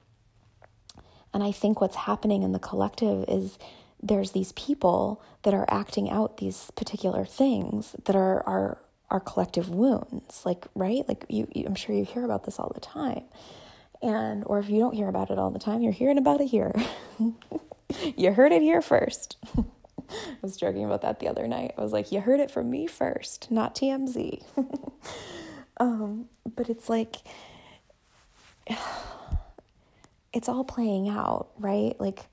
and 1.33 1.43
i 1.43 1.51
think 1.51 1.79
what's 1.79 1.95
happening 1.95 2.43
in 2.43 2.51
the 2.51 2.59
collective 2.59 3.25
is 3.27 3.57
there's 4.01 4.31
these 4.31 4.51
people 4.53 5.21
that 5.43 5.53
are 5.53 5.65
acting 5.69 6.09
out 6.09 6.37
these 6.37 6.71
particular 6.75 7.25
things 7.25 7.95
that 8.05 8.15
are 8.15 8.43
are 8.47 8.77
our 9.11 9.19
collective 9.19 9.69
wounds 9.69 10.43
like 10.45 10.65
right? 10.73 11.07
Like 11.07 11.25
you, 11.29 11.47
you, 11.53 11.65
i'm 11.67 11.75
sure 11.75 11.95
you 11.95 12.05
hear 12.05 12.23
about 12.25 12.45
this 12.45 12.59
all 12.59 12.71
the 12.73 12.81
time. 12.81 13.23
And 14.01 14.43
or 14.47 14.57
if 14.59 14.69
you 14.69 14.79
don't 14.79 14.95
hear 14.95 15.07
about 15.09 15.29
it 15.29 15.37
all 15.37 15.51
the 15.51 15.59
time 15.59 15.81
you're 15.81 15.91
hearing 15.91 16.17
about 16.17 16.41
it 16.41 16.47
here. 16.47 16.73
You 18.15 18.31
heard 18.31 18.53
it 18.53 18.61
here 18.61 18.81
first. 18.81 19.37
I 19.57 19.63
was 20.41 20.57
joking 20.57 20.85
about 20.85 21.01
that 21.01 21.19
the 21.19 21.27
other 21.27 21.47
night. 21.47 21.73
I 21.77 21.81
was 21.81 21.91
like 21.93 22.11
you 22.11 22.21
heard 22.21 22.39
it 22.39 22.49
from 22.51 22.69
me 22.69 22.87
first 22.87 23.51
not 23.51 23.75
tmz 23.75 24.43
um, 25.77 26.25
but 26.55 26.69
it's 26.69 26.89
like 26.89 27.17
it's 30.33 30.47
all 30.49 30.63
playing 30.63 31.09
out 31.09 31.49
right? 31.59 31.99
Like 31.99 32.25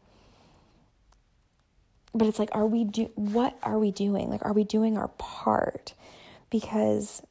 but 2.15 2.27
it's 2.27 2.39
like 2.39 2.51
are 2.53 2.67
we 2.67 2.85
do 2.85 3.11
what 3.15 3.59
are 3.63 3.79
we 3.79 3.91
doing? 3.91 4.31
Like 4.31 4.45
are 4.45 4.53
we 4.53 4.65
doing 4.65 4.97
our 4.97 5.09
part 5.19 5.95
because 6.51 7.23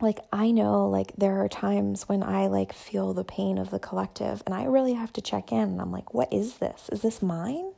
like 0.00 0.18
I 0.32 0.50
know 0.50 0.88
like 0.88 1.12
there 1.16 1.42
are 1.42 1.48
times 1.48 2.08
when 2.08 2.22
I 2.22 2.48
like 2.48 2.72
feel 2.72 3.14
the 3.14 3.24
pain 3.24 3.56
of 3.56 3.70
the 3.70 3.78
collective 3.78 4.42
and 4.44 4.54
I 4.54 4.64
really 4.64 4.94
have 4.94 5.12
to 5.14 5.20
check 5.20 5.52
in 5.52 5.58
and 5.60 5.80
I'm 5.80 5.92
like 5.92 6.12
what 6.12 6.32
is 6.32 6.58
this? 6.58 6.88
Is 6.90 7.02
this 7.02 7.22
mine? 7.22 7.72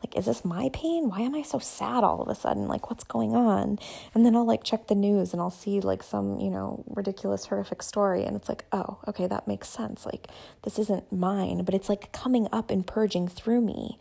Like 0.00 0.18
is 0.18 0.26
this 0.26 0.44
my 0.44 0.68
pain? 0.74 1.08
Why 1.08 1.20
am 1.20 1.34
I 1.34 1.40
so 1.40 1.58
sad 1.58 2.04
all 2.04 2.20
of 2.20 2.28
a 2.28 2.34
sudden? 2.34 2.68
Like 2.68 2.90
what's 2.90 3.04
going 3.04 3.34
on? 3.34 3.78
And 4.14 4.26
then 4.26 4.36
I'll 4.36 4.46
like 4.46 4.62
check 4.62 4.88
the 4.88 4.94
news 4.94 5.32
and 5.32 5.40
I'll 5.40 5.50
see 5.50 5.80
like 5.80 6.02
some, 6.02 6.38
you 6.38 6.50
know, 6.50 6.84
ridiculous 6.88 7.46
horrific 7.46 7.82
story 7.82 8.24
and 8.24 8.36
it's 8.36 8.50
like, 8.50 8.66
"Oh, 8.70 8.98
okay, 9.08 9.26
that 9.26 9.48
makes 9.48 9.68
sense. 9.68 10.04
Like 10.04 10.28
this 10.62 10.78
isn't 10.78 11.10
mine, 11.10 11.64
but 11.64 11.74
it's 11.74 11.88
like 11.88 12.12
coming 12.12 12.46
up 12.52 12.70
and 12.70 12.86
purging 12.86 13.26
through 13.26 13.62
me." 13.62 13.98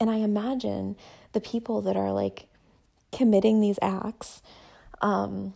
And 0.00 0.08
I 0.08 0.16
imagine 0.16 0.96
the 1.32 1.40
people 1.40 1.82
that 1.82 1.96
are 1.96 2.12
like 2.12 2.46
committing 3.12 3.60
these 3.60 3.78
acts, 3.82 4.42
um, 5.00 5.54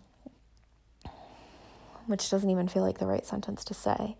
which 2.06 2.30
doesn't 2.30 2.50
even 2.50 2.68
feel 2.68 2.82
like 2.82 2.98
the 2.98 3.06
right 3.06 3.26
sentence 3.26 3.64
to 3.64 3.74
say. 3.74 4.16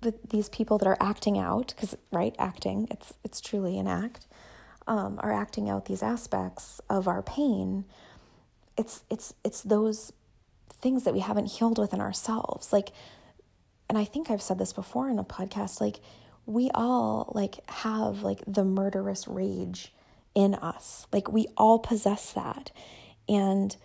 But 0.00 0.30
these 0.30 0.48
people 0.48 0.78
that 0.78 0.86
are 0.86 0.98
acting 1.00 1.38
out, 1.38 1.68
because 1.74 1.96
right, 2.12 2.34
acting, 2.38 2.86
it's 2.90 3.14
it's 3.24 3.40
truly 3.40 3.78
an 3.78 3.88
act, 3.88 4.26
um, 4.86 5.18
are 5.22 5.32
acting 5.32 5.70
out 5.70 5.86
these 5.86 6.02
aspects 6.02 6.80
of 6.90 7.08
our 7.08 7.22
pain. 7.22 7.84
It's 8.76 9.02
it's 9.10 9.34
it's 9.42 9.62
those 9.62 10.12
things 10.68 11.04
that 11.04 11.14
we 11.14 11.20
haven't 11.20 11.46
healed 11.46 11.78
within 11.78 12.00
ourselves. 12.00 12.72
Like, 12.72 12.90
and 13.88 13.96
I 13.96 14.04
think 14.04 14.30
I've 14.30 14.42
said 14.42 14.58
this 14.58 14.74
before 14.74 15.08
in 15.08 15.18
a 15.18 15.24
podcast. 15.24 15.80
Like, 15.80 16.00
we 16.44 16.70
all 16.74 17.32
like 17.34 17.66
have 17.70 18.22
like 18.22 18.42
the 18.46 18.64
murderous 18.64 19.26
rage 19.26 19.93
in 20.34 20.54
us. 20.54 21.06
Like 21.12 21.30
we 21.30 21.46
all 21.56 21.78
possess 21.78 22.32
that. 22.32 22.70
And 23.28 23.76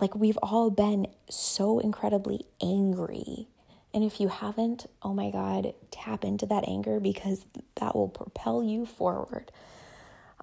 like 0.00 0.14
we've 0.14 0.38
all 0.38 0.70
been 0.70 1.06
so 1.28 1.78
incredibly 1.78 2.46
angry. 2.62 3.48
And 3.94 4.04
if 4.04 4.20
you 4.20 4.28
haven't, 4.28 4.86
oh 5.02 5.14
my 5.14 5.30
God, 5.30 5.72
tap 5.90 6.24
into 6.24 6.46
that 6.46 6.68
anger 6.68 7.00
because 7.00 7.46
that 7.76 7.94
will 7.94 8.08
propel 8.08 8.62
you 8.62 8.84
forward. 8.86 9.50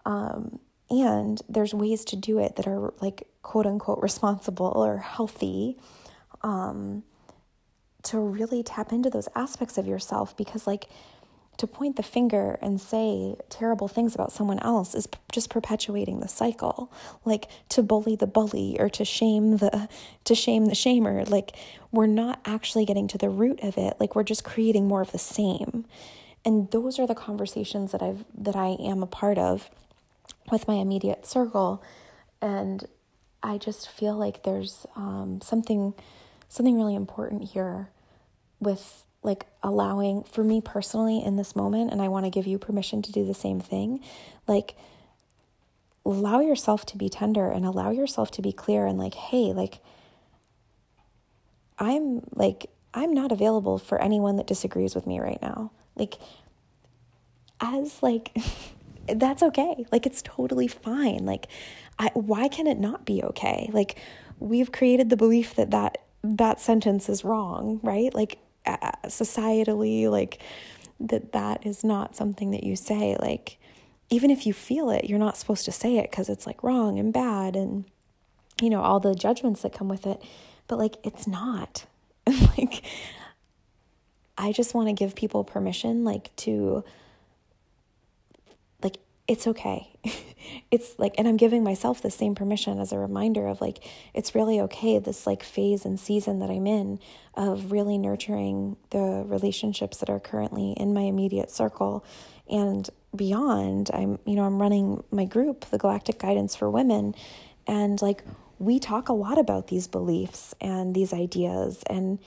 Um, 0.06 0.60
and 0.90 1.42
there's 1.50 1.74
ways 1.74 2.06
to 2.06 2.16
do 2.16 2.40
it 2.40 2.56
that 2.58 2.68
are 2.68 2.94
like 3.02 3.28
quote 3.42 3.66
unquote 3.66 4.02
responsible 4.02 4.74
or 4.76 4.98
healthy 4.98 5.78
um, 6.42 7.04
to 8.04 8.20
really 8.20 8.62
tap 8.64 8.92
into 8.92 9.10
those 9.10 9.28
aspects 9.36 9.78
of 9.78 9.88
yourself 9.88 10.38
because, 10.38 10.68
like, 10.68 10.88
to 11.58 11.68
point 11.68 11.96
the 11.96 12.04
finger 12.04 12.58
and 12.62 12.80
say 12.80 13.36
terrible 13.50 13.88
things 13.88 14.14
about 14.14 14.32
someone 14.32 14.60
else 14.60 14.94
is 14.94 15.08
p- 15.08 15.20
just 15.32 15.50
perpetuating 15.50 16.20
the 16.20 16.28
cycle. 16.28 16.92
Like 17.24 17.48
to 17.70 17.84
bully 17.84 18.16
the 18.16 18.28
bully 18.28 18.76
or 18.80 18.90
to 18.90 19.06
shame 19.06 19.58
the 19.58 19.88
to 20.26 20.36
shame 20.36 20.66
the 20.66 20.74
shamer. 20.74 21.30
Like 21.30 21.56
we're 21.92 22.08
not 22.08 22.42
actually 22.46 22.86
getting 22.86 23.08
to 23.10 23.18
the 23.18 23.30
root 23.30 23.60
of 23.64 23.78
it. 23.78 23.96
Like 24.00 24.16
we're 24.16 24.24
just 24.24 24.44
creating 24.44 24.88
more 24.88 25.02
of 25.02 25.12
the 25.12 25.20
same. 25.20 25.86
And 26.44 26.70
those 26.72 27.00
are 27.00 27.08
the 27.08 27.16
conversations 27.16 27.92
that 27.92 28.02
I've 28.02 28.26
that 28.38 28.56
I 28.56 28.78
am 28.80 29.02
a 29.02 29.08
part 29.08 29.38
of 29.38 29.70
with 30.52 30.68
my 30.68 30.76
immediate 30.76 31.26
circle. 31.26 31.84
And 32.42 32.86
I 33.42 33.58
just 33.58 33.90
feel 33.90 34.16
like 34.16 34.44
there's 34.44 34.86
um, 34.96 35.40
something 35.42 35.94
something 36.50 36.78
really 36.78 36.96
important 36.96 37.52
here 37.52 37.90
with 38.60 39.04
like 39.26 39.46
allowing 39.64 40.24
for 40.24 40.44
me 40.44 40.62
personally 40.62 41.24
in 41.24 41.36
this 41.36 41.56
moment 41.56 41.92
and 41.92 42.02
I 42.02 42.08
want 42.08 42.26
to 42.26 42.30
give 42.30 42.48
you 42.48 42.58
permission 42.58 43.02
to 43.02 43.12
do 43.12 43.26
the 43.26 43.34
same 43.34 43.60
thing 43.60 44.00
like 44.48 44.76
allow 46.06 46.40
yourself 46.40 46.86
to 46.86 46.98
be 46.98 47.10
tender 47.10 47.50
and 47.50 47.66
allow 47.66 47.90
yourself 47.90 48.32
to 48.32 48.42
be 48.42 48.52
clear 48.52 48.86
and 48.86 48.98
like 48.98 49.16
hey 49.16 49.52
like 49.54 49.80
I'm 51.78 52.22
like 52.34 52.70
I'm 52.94 53.14
not 53.14 53.32
available 53.32 53.78
for 53.78 54.02
anyone 54.02 54.38
that 54.38 54.48
disagrees 54.48 54.96
with 54.96 55.06
me 55.06 55.20
right 55.20 55.42
now. 55.42 55.72
Like 55.96 56.16
as 57.60 58.02
like 58.02 58.36
that's 59.14 59.44
okay. 59.44 59.86
Like 59.92 60.06
it's 60.06 60.22
totally 60.22 60.68
fine. 60.68 61.26
Like 61.26 61.48
I, 62.00 62.12
why 62.14 62.48
can 62.48 62.68
it 62.68 62.80
not 62.80 63.06
be 63.06 63.22
okay? 63.24 63.70
Like 63.74 63.98
we've 64.40 64.72
created 64.72 65.10
the 65.10 65.18
belief 65.18 65.56
that 65.56 65.72
that 65.72 66.00
that 66.24 66.60
sentence 66.60 67.08
is 67.10 67.24
wrong 67.24 67.80
right? 67.84 68.14
Like 68.14 68.40
Uh, 68.66 68.92
societally 69.06 70.10
like 70.10 70.42
that 71.00 71.32
that 71.34 71.66
is 71.66 71.84
not 71.84 72.16
something 72.16 72.50
that 72.52 72.64
you 72.64 72.76
say 72.76 73.16
like 73.20 73.58
even 74.10 74.32
if 74.32 74.48
you 74.48 74.54
feel 74.54 74.90
it 74.90 75.06
you're 75.06 75.20
not 75.20 75.38
supposed 75.38 75.66
to 75.66 75.72
say 75.72 75.98
it 75.98 76.10
because 76.10 76.30
it's 76.30 76.48
like 76.48 76.64
wrong 76.64 76.98
and 76.98 77.14
bad 77.14 77.56
and 77.56 77.86
you 78.62 78.70
know 78.70 78.82
all 78.82 79.00
the 79.00 79.16
judgments 79.16 79.62
that 79.62 79.74
come 79.74 79.88
with 79.88 80.06
it. 80.06 80.22
But 80.68 80.80
like 80.80 80.98
it's 81.04 81.28
not. 81.28 81.86
Like 82.58 82.84
i 84.38 84.52
just 84.52 84.74
want 84.74 84.88
to 84.88 84.94
give 84.94 85.16
people 85.16 85.44
permission 85.44 86.04
like 86.04 86.36
to 86.36 86.84
it's 89.28 89.48
okay. 89.48 89.90
It's 90.70 91.00
like 91.00 91.16
and 91.18 91.28
i'm 91.28 91.38
giving 91.38 91.64
myself 91.64 92.02
the 92.02 92.12
same 92.12 92.36
permission 92.36 92.80
as 92.80 92.92
a 92.92 93.00
reminder 93.00 93.48
of 93.48 93.62
like 93.62 93.84
it's 94.14 94.36
really 94.36 94.60
okay 94.62 95.00
this 95.00 95.26
like 95.26 95.42
phase 95.42 95.86
and 95.86 96.00
season 96.00 96.40
that 96.40 96.50
i'm 96.52 96.68
in 96.68 97.00
of 97.34 97.72
really 97.72 97.98
nurturing 97.98 98.78
the 98.92 99.24
relationships 99.26 99.98
that 99.98 100.10
are 100.10 100.20
currently 100.20 100.74
in 100.74 100.94
my 100.94 101.02
immediate 101.02 101.50
circle. 101.50 102.06
And 102.48 102.88
beyond 103.16 103.90
i'm 103.94 104.20
you 104.26 104.36
know 104.36 104.44
i'm 104.44 104.62
running 104.62 105.04
my 105.12 105.26
group 105.26 105.66
the 105.72 105.78
galactic 105.78 106.20
guidance 106.20 106.56
for 106.56 106.70
women 106.70 107.16
and 107.66 108.02
like 108.02 108.24
we 108.60 108.80
talk 108.80 109.10
a 109.10 109.14
lot 109.14 109.38
about 109.38 109.68
these 109.68 109.88
beliefs 109.88 110.54
and 110.62 110.96
these 110.96 111.14
ideas 111.14 111.84
and 111.88 112.20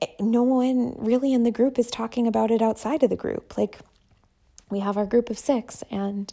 eh, 0.00 0.06
no 0.20 0.42
one 0.42 0.94
really 0.98 1.32
in 1.32 1.42
the 1.42 1.50
group 1.50 1.78
is 1.78 1.90
talking 1.90 2.26
about 2.26 2.50
it 2.50 2.62
outside 2.62 3.02
of 3.02 3.10
the 3.10 3.16
group. 3.16 3.56
Like 3.56 3.78
we 4.70 4.80
have 4.80 4.96
our 4.96 5.06
group 5.06 5.30
of 5.30 5.38
six 5.38 5.82
and 5.90 6.32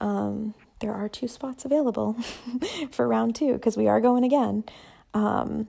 um, 0.00 0.54
there 0.80 0.92
are 0.92 1.08
two 1.08 1.28
spots 1.28 1.64
available 1.64 2.14
for 2.90 3.08
round 3.08 3.34
two 3.34 3.54
because 3.54 3.76
we 3.76 3.88
are 3.88 4.00
going 4.00 4.24
again. 4.24 4.64
Um, 5.14 5.68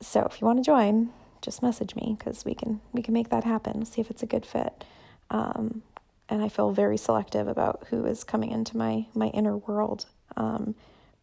so 0.00 0.22
if 0.22 0.40
you 0.40 0.46
want 0.46 0.58
to 0.58 0.64
join, 0.64 1.10
just 1.42 1.62
message 1.62 1.94
me 1.96 2.16
because 2.18 2.44
we 2.44 2.54
can 2.54 2.80
we 2.92 3.02
can 3.02 3.14
make 3.14 3.30
that 3.30 3.44
happen. 3.44 3.84
See 3.84 4.00
if 4.00 4.10
it's 4.10 4.22
a 4.22 4.26
good 4.26 4.46
fit. 4.46 4.84
Um, 5.30 5.82
and 6.28 6.42
I 6.42 6.48
feel 6.48 6.72
very 6.72 6.96
selective 6.96 7.48
about 7.48 7.86
who 7.90 8.04
is 8.04 8.24
coming 8.24 8.50
into 8.50 8.76
my 8.76 9.06
my 9.14 9.28
inner 9.28 9.56
world 9.56 10.06
um, 10.36 10.74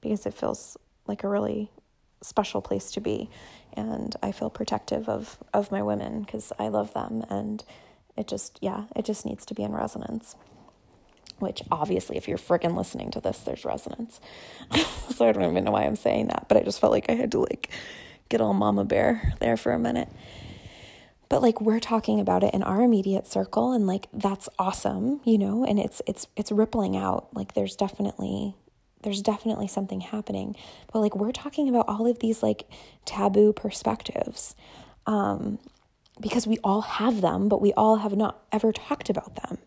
because 0.01 0.25
it 0.25 0.33
feels 0.33 0.77
like 1.07 1.23
a 1.23 1.29
really 1.29 1.69
special 2.21 2.61
place 2.61 2.91
to 2.91 2.99
be, 2.99 3.29
and 3.73 4.15
I 4.21 4.31
feel 4.31 4.49
protective 4.49 5.07
of 5.07 5.37
of 5.53 5.71
my 5.71 5.81
women 5.81 6.21
because 6.21 6.51
I 6.59 6.67
love 6.67 6.93
them, 6.93 7.23
and 7.29 7.63
it 8.17 8.27
just 8.27 8.59
yeah, 8.61 8.85
it 8.95 9.05
just 9.05 9.25
needs 9.25 9.45
to 9.45 9.53
be 9.53 9.63
in 9.63 9.71
resonance 9.71 10.35
which 11.39 11.61
obviously, 11.69 12.17
if 12.17 12.27
you're 12.27 12.37
freaking 12.37 12.75
listening 12.77 13.11
to 13.11 13.19
this, 13.19 13.39
there's 13.39 13.65
resonance. 13.65 14.19
so 15.13 15.27
I 15.27 15.31
don't 15.31 15.43
even 15.43 15.63
know 15.63 15.71
why 15.71 15.83
I'm 15.83 15.95
saying 15.95 16.27
that, 16.27 16.45
but 16.47 16.57
I 16.57 16.63
just 16.63 16.79
felt 16.79 16.93
like 16.93 17.09
I 17.09 17.13
had 17.13 17.31
to 17.33 17.39
like 17.39 17.69
get 18.29 18.41
all 18.41 18.53
mama 18.53 18.85
bear 18.85 19.33
there 19.39 19.57
for 19.57 19.73
a 19.73 19.79
minute. 19.79 20.09
But 21.27 21.41
like 21.41 21.59
we're 21.59 21.79
talking 21.79 22.19
about 22.19 22.43
it 22.43 22.53
in 22.53 22.63
our 22.63 22.81
immediate 22.81 23.27
circle 23.27 23.73
and 23.73 23.87
like 23.87 24.07
that's 24.13 24.47
awesome, 24.57 25.19
you 25.25 25.37
know, 25.37 25.65
and 25.65 25.79
it's 25.79 26.01
it's 26.07 26.27
it's 26.35 26.51
rippling 26.51 26.95
out. 26.95 27.33
Like 27.33 27.53
there's 27.53 27.75
definitely 27.75 28.55
there's 29.01 29.21
definitely 29.21 29.67
something 29.67 30.01
happening. 30.01 30.55
But 30.93 30.99
like 30.99 31.15
we're 31.15 31.31
talking 31.31 31.67
about 31.67 31.87
all 31.87 32.07
of 32.07 32.19
these 32.19 32.41
like 32.41 32.69
taboo 33.05 33.53
perspectives. 33.53 34.55
Um, 35.05 35.59
because 36.19 36.47
we 36.47 36.57
all 36.63 36.81
have 36.81 37.21
them, 37.21 37.49
but 37.49 37.61
we 37.61 37.73
all 37.73 37.97
have 37.97 38.15
not 38.15 38.43
ever 38.51 38.71
talked 38.71 39.09
about 39.09 39.35
them. 39.35 39.57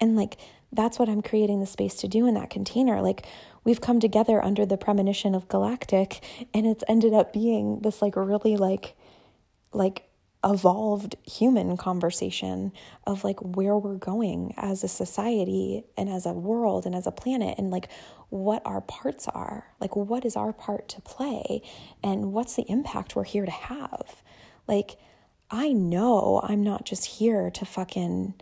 And 0.00 0.16
like, 0.16 0.38
that's 0.72 0.98
what 0.98 1.08
I'm 1.08 1.22
creating 1.22 1.60
the 1.60 1.66
space 1.66 1.94
to 1.96 2.08
do 2.08 2.26
in 2.26 2.34
that 2.34 2.50
container. 2.50 3.00
Like, 3.00 3.26
we've 3.64 3.80
come 3.80 4.00
together 4.00 4.42
under 4.44 4.64
the 4.66 4.76
premonition 4.76 5.34
of 5.34 5.48
galactic, 5.48 6.22
and 6.54 6.66
it's 6.66 6.84
ended 6.88 7.14
up 7.14 7.32
being 7.32 7.80
this 7.80 8.00
like 8.02 8.16
really 8.16 8.56
like, 8.56 8.94
like 9.72 10.08
evolved 10.44 11.16
human 11.26 11.76
conversation 11.76 12.72
of 13.06 13.24
like 13.24 13.40
where 13.40 13.76
we're 13.76 13.96
going 13.96 14.54
as 14.56 14.84
a 14.84 14.88
society 14.88 15.82
and 15.96 16.08
as 16.08 16.26
a 16.26 16.32
world 16.32 16.86
and 16.86 16.94
as 16.94 17.08
a 17.08 17.12
planet 17.12 17.56
and 17.58 17.70
like 17.70 17.88
what 18.28 18.62
our 18.64 18.80
parts 18.82 19.26
are 19.26 19.66
like 19.80 19.96
what 19.96 20.24
is 20.24 20.36
our 20.36 20.52
part 20.52 20.88
to 20.88 21.00
play 21.00 21.60
and 22.04 22.32
what's 22.32 22.54
the 22.54 22.62
impact 22.70 23.16
we're 23.16 23.24
here 23.24 23.44
to 23.44 23.50
have 23.50 24.22
like 24.68 24.96
I 25.50 25.72
know 25.72 26.40
I'm 26.44 26.62
not 26.62 26.84
just 26.84 27.04
here 27.06 27.50
to 27.50 27.64
fucking 27.64 28.34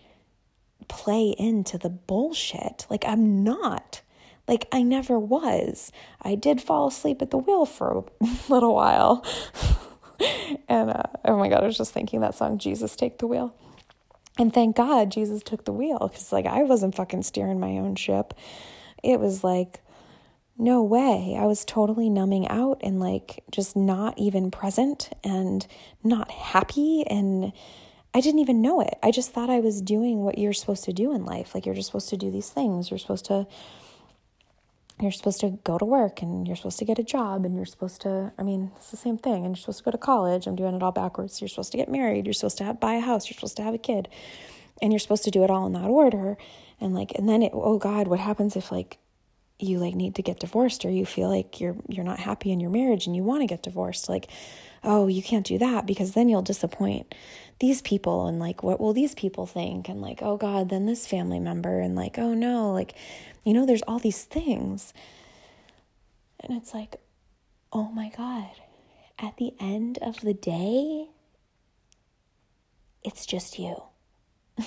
play 0.89 1.35
into 1.39 1.79
the 1.79 1.89
bullshit. 1.89 2.87
Like, 2.91 3.05
I'm 3.07 3.45
not. 3.45 4.03
Like, 4.49 4.69
I 4.73 4.83
never 4.83 5.19
was. 5.19 5.93
I 6.23 6.35
did 6.35 6.61
fall 6.61 6.89
asleep 6.89 7.23
at 7.23 7.31
the 7.31 7.39
wheel 7.39 7.67
for 7.67 8.05
a 8.21 8.27
little 8.49 8.75
while. 8.75 9.25
and 10.69 10.91
uh, 10.91 11.03
oh 11.25 11.37
my 11.37 11.49
God, 11.49 11.63
I 11.63 11.67
was 11.67 11.77
just 11.77 11.93
thinking 11.93 12.21
that 12.21 12.35
song, 12.35 12.59
Jesus 12.59 12.97
Take 12.97 13.19
the 13.19 13.27
Wheel. 13.27 13.55
And 14.39 14.53
thank 14.53 14.77
God 14.77 15.11
Jesus 15.11 15.43
took 15.43 15.65
the 15.65 15.73
wheel 15.73 15.99
because, 15.99 16.33
like, 16.33 16.47
I 16.47 16.63
wasn't 16.63 16.95
fucking 16.95 17.23
steering 17.23 17.59
my 17.59 17.79
own 17.79 17.97
ship. 17.97 18.35
It 19.03 19.19
was 19.19 19.43
like, 19.43 19.81
no 20.59 20.83
way. 20.83 21.37
I 21.39 21.45
was 21.45 21.65
totally 21.65 22.09
numbing 22.09 22.49
out 22.49 22.81
and 22.83 22.99
like 22.99 23.45
just 23.51 23.77
not 23.77 24.19
even 24.19 24.51
present 24.51 25.11
and 25.23 25.67
not 26.03 26.31
happy. 26.31 27.05
And 27.07 27.53
I 28.15 28.21
didn't 28.21 28.41
even 28.41 28.63
know 28.63 28.81
it. 28.81 28.95
I 29.03 29.11
just 29.11 29.33
thought 29.33 29.51
I 29.51 29.61
was 29.61 29.83
doing 29.83 30.25
what 30.25 30.39
you're 30.39 30.55
supposed 30.55 30.85
to 30.85 30.93
do 30.93 31.15
in 31.15 31.25
life. 31.25 31.55
Like 31.55 31.67
you're 31.67 31.75
just 31.75 31.89
supposed 31.89 32.09
to 32.11 32.17
do 32.17 32.31
these 32.31 32.49
things. 32.49 32.91
You're 32.91 32.99
supposed 32.99 33.27
to. 33.27 33.47
You're 34.99 35.13
supposed 35.13 35.41
to 35.41 35.59
go 35.63 35.77
to 35.77 35.85
work 35.85 36.23
and 36.23 36.47
you're 36.47 36.57
supposed 36.57 36.79
to 36.79 36.87
get 36.87 36.99
a 36.99 37.03
job 37.03 37.45
and 37.45 37.55
you're 37.55 37.67
supposed 37.67 38.01
to, 38.01 38.33
I 38.39 38.43
mean, 38.43 38.73
it's 38.77 38.91
the 38.91 38.97
same 38.97 39.19
thing. 39.19 39.45
And 39.45 39.55
you're 39.55 39.57
supposed 39.57 39.81
to 39.81 39.85
go 39.85 39.91
to 39.91 39.99
college. 39.99 40.47
I'm 40.47 40.57
doing 40.57 40.75
it 40.75 40.83
all 40.83 40.91
backwards. 40.91 41.39
You're 41.39 41.51
supposed 41.51 41.71
to 41.73 41.77
get 41.77 41.91
married. 41.91 42.25
You're 42.25 42.33
supposed 42.33 42.57
to 42.59 42.65
have, 42.65 42.81
buy 42.81 42.95
a 42.95 43.01
house. 43.01 43.29
You're 43.29 43.35
supposed 43.35 43.59
to 43.59 43.63
have 43.63 43.75
a 43.75 43.79
kid. 43.79 44.09
And 44.81 44.95
you're 44.95 44.99
supposed 44.99 45.25
to 45.25 45.31
do 45.31 45.45
it 45.45 45.51
all 45.51 45.67
in 45.67 45.75
that 45.75 45.91
order. 45.91 46.39
And 46.81 46.95
like, 46.95 47.13
and 47.15 47.29
then 47.29 47.43
it, 47.43 47.53
oh 47.53 47.77
God, 47.77 48.09
what 48.09 48.21
happens 48.21 48.57
if 48.57 48.73
like 48.73 48.97
you 49.59 49.79
like 49.79 49.95
need 49.95 50.15
to 50.17 50.23
get 50.23 50.41
divorced 50.41 50.85
or 50.85 50.91
you 50.91 51.07
feel 51.07 51.29
like 51.29 51.61
you're 51.61 51.77
you're 51.89 52.05
not 52.05 52.19
happy 52.19 52.53
in 52.53 52.61
your 52.61 52.71
marriage 52.71 53.07
and 53.07 53.17
you 53.17 53.23
want 53.23 53.41
to 53.41 53.47
get 53.47 53.63
divorced 53.63 54.09
like 54.09 54.29
oh 54.85 55.07
you 55.07 55.23
can't 55.23 55.47
do 55.47 55.59
that 55.59 55.87
because 55.87 56.13
then 56.13 56.29
you'll 56.29 56.43
disappoint 56.43 57.15
these 57.59 57.81
people 57.81 58.27
and 58.27 58.39
like 58.39 58.63
what 58.63 58.79
will 58.79 58.93
these 58.93 59.15
people 59.15 59.47
think? 59.47 59.89
And 59.89 60.03
like 60.03 60.23
oh 60.23 60.37
god 60.37 60.69
then 60.69 60.87
this 60.87 61.07
family 61.07 61.41
member 61.41 61.81
and 61.81 61.97
like 61.97 62.19
oh 62.19 62.35
no 62.35 62.73
like 62.73 62.95
you 63.45 63.55
know 63.55 63.65
there's 63.65 63.83
all 63.83 63.99
these 63.99 64.25
things. 64.25 64.93
And 66.41 66.57
it's 66.57 66.75
like 66.75 66.97
oh 67.73 67.91
my 67.93 68.11
god 68.17 68.51
at 69.19 69.39
the 69.39 69.55
end 69.59 69.99
of 70.03 70.21
the 70.21 70.35
day 70.35 71.09
it's 73.03 73.25
just 73.25 73.59
you. 73.59 73.83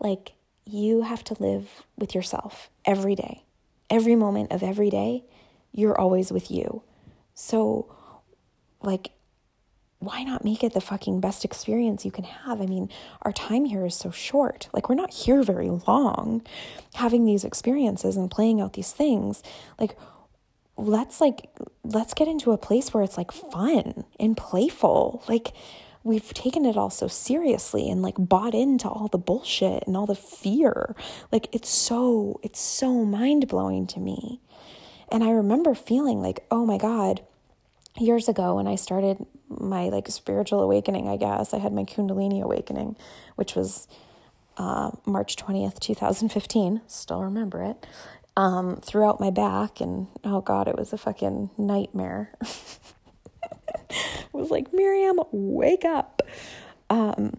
Like 0.00 0.32
you 0.64 1.02
have 1.02 1.22
to 1.24 1.36
live 1.40 1.68
with 1.96 2.14
yourself 2.14 2.70
every 2.84 3.14
day 3.14 3.44
every 3.90 4.16
moment 4.16 4.52
of 4.52 4.62
every 4.62 4.90
day, 4.90 5.24
you're 5.72 5.98
always 5.98 6.32
with 6.32 6.50
you. 6.50 6.82
So, 7.34 7.94
like, 8.82 9.12
why 9.98 10.22
not 10.22 10.44
make 10.44 10.64
it 10.64 10.72
the 10.72 10.80
fucking 10.80 11.20
best 11.20 11.44
experience 11.44 12.04
you 12.04 12.10
can 12.10 12.24
have? 12.24 12.60
I 12.60 12.66
mean, 12.66 12.88
our 13.22 13.32
time 13.32 13.66
here 13.66 13.84
is 13.84 13.94
so 13.94 14.10
short. 14.10 14.68
Like, 14.72 14.88
we're 14.88 14.94
not 14.94 15.12
here 15.12 15.42
very 15.42 15.68
long 15.68 16.42
having 16.94 17.24
these 17.24 17.44
experiences 17.44 18.16
and 18.16 18.30
playing 18.30 18.60
out 18.60 18.72
these 18.72 18.92
things. 18.92 19.42
Like, 19.78 19.96
let's 20.76 21.20
like 21.20 21.50
let's 21.84 22.14
get 22.14 22.26
into 22.26 22.52
a 22.52 22.58
place 22.58 22.94
where 22.94 23.02
it's 23.02 23.18
like 23.18 23.32
fun 23.32 24.04
and 24.18 24.36
playful. 24.36 25.22
Like 25.28 25.52
we've 26.02 26.32
taken 26.32 26.64
it 26.64 26.76
all 26.76 26.90
so 26.90 27.06
seriously 27.06 27.90
and 27.90 28.02
like 28.02 28.14
bought 28.18 28.54
into 28.54 28.88
all 28.88 29.08
the 29.08 29.18
bullshit 29.18 29.84
and 29.86 29.96
all 29.96 30.06
the 30.06 30.14
fear. 30.14 30.94
Like 31.30 31.48
it's 31.52 31.68
so, 31.68 32.40
it's 32.42 32.60
so 32.60 33.04
mind 33.04 33.48
blowing 33.48 33.86
to 33.88 34.00
me. 34.00 34.40
And 35.10 35.24
I 35.24 35.30
remember 35.30 35.74
feeling 35.74 36.22
like, 36.22 36.44
oh 36.50 36.64
my 36.64 36.78
God, 36.78 37.22
years 37.98 38.28
ago 38.28 38.56
when 38.56 38.66
I 38.66 38.76
started 38.76 39.26
my 39.48 39.88
like 39.88 40.08
spiritual 40.08 40.62
awakening, 40.62 41.08
I 41.08 41.16
guess, 41.16 41.52
I 41.52 41.58
had 41.58 41.72
my 41.72 41.84
Kundalini 41.84 42.40
awakening, 42.42 42.96
which 43.34 43.54
was 43.54 43.88
uh, 44.56 44.90
March 45.06 45.36
20th, 45.36 45.80
2015. 45.80 46.82
Still 46.86 47.22
remember 47.22 47.62
it. 47.62 47.86
Um, 48.36 48.76
throughout 48.76 49.20
my 49.20 49.30
back, 49.30 49.80
and 49.80 50.06
oh 50.24 50.40
God, 50.40 50.68
it 50.68 50.78
was 50.78 50.92
a 50.92 50.98
fucking 50.98 51.50
nightmare. 51.58 52.32
was 54.32 54.50
like, 54.50 54.72
Miriam, 54.72 55.20
wake 55.32 55.84
up. 55.84 56.22
Um, 56.88 57.38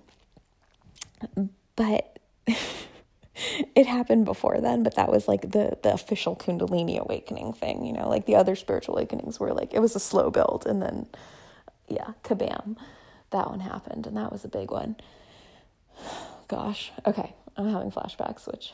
but 1.76 2.20
it 3.76 3.88
happened 3.88 4.26
before 4.26 4.60
then, 4.62 4.84
but 4.84 4.96
that 4.96 5.10
was 5.12 5.28
like 5.28 5.42
the 5.42 5.78
the 5.84 5.94
official 5.94 6.36
Kundalini 6.36 6.98
awakening 6.98 7.54
thing, 7.54 7.86
you 7.86 7.94
know, 7.94 8.08
like 8.10 8.26
the 8.26 8.36
other 8.36 8.56
spiritual 8.56 8.96
awakenings 8.96 9.40
were 9.40 9.54
like 9.54 9.74
it 9.74 9.80
was 9.80 9.96
a 9.96 10.00
slow 10.00 10.30
build 10.30 10.66
and 10.66 10.82
then 10.82 11.08
yeah, 11.88 12.12
kabam. 12.24 12.78
That 13.32 13.50
one 13.50 13.62
happened 13.62 14.08
and 14.08 14.18
that 14.18 14.32
was 14.32 14.46
a 14.46 14.50
big 14.50 14.72
one. 14.72 14.96
Gosh. 16.48 16.92
Okay. 17.06 17.34
I'm 17.58 17.70
having 17.70 17.92
flashbacks, 17.92 18.48
which 18.48 18.74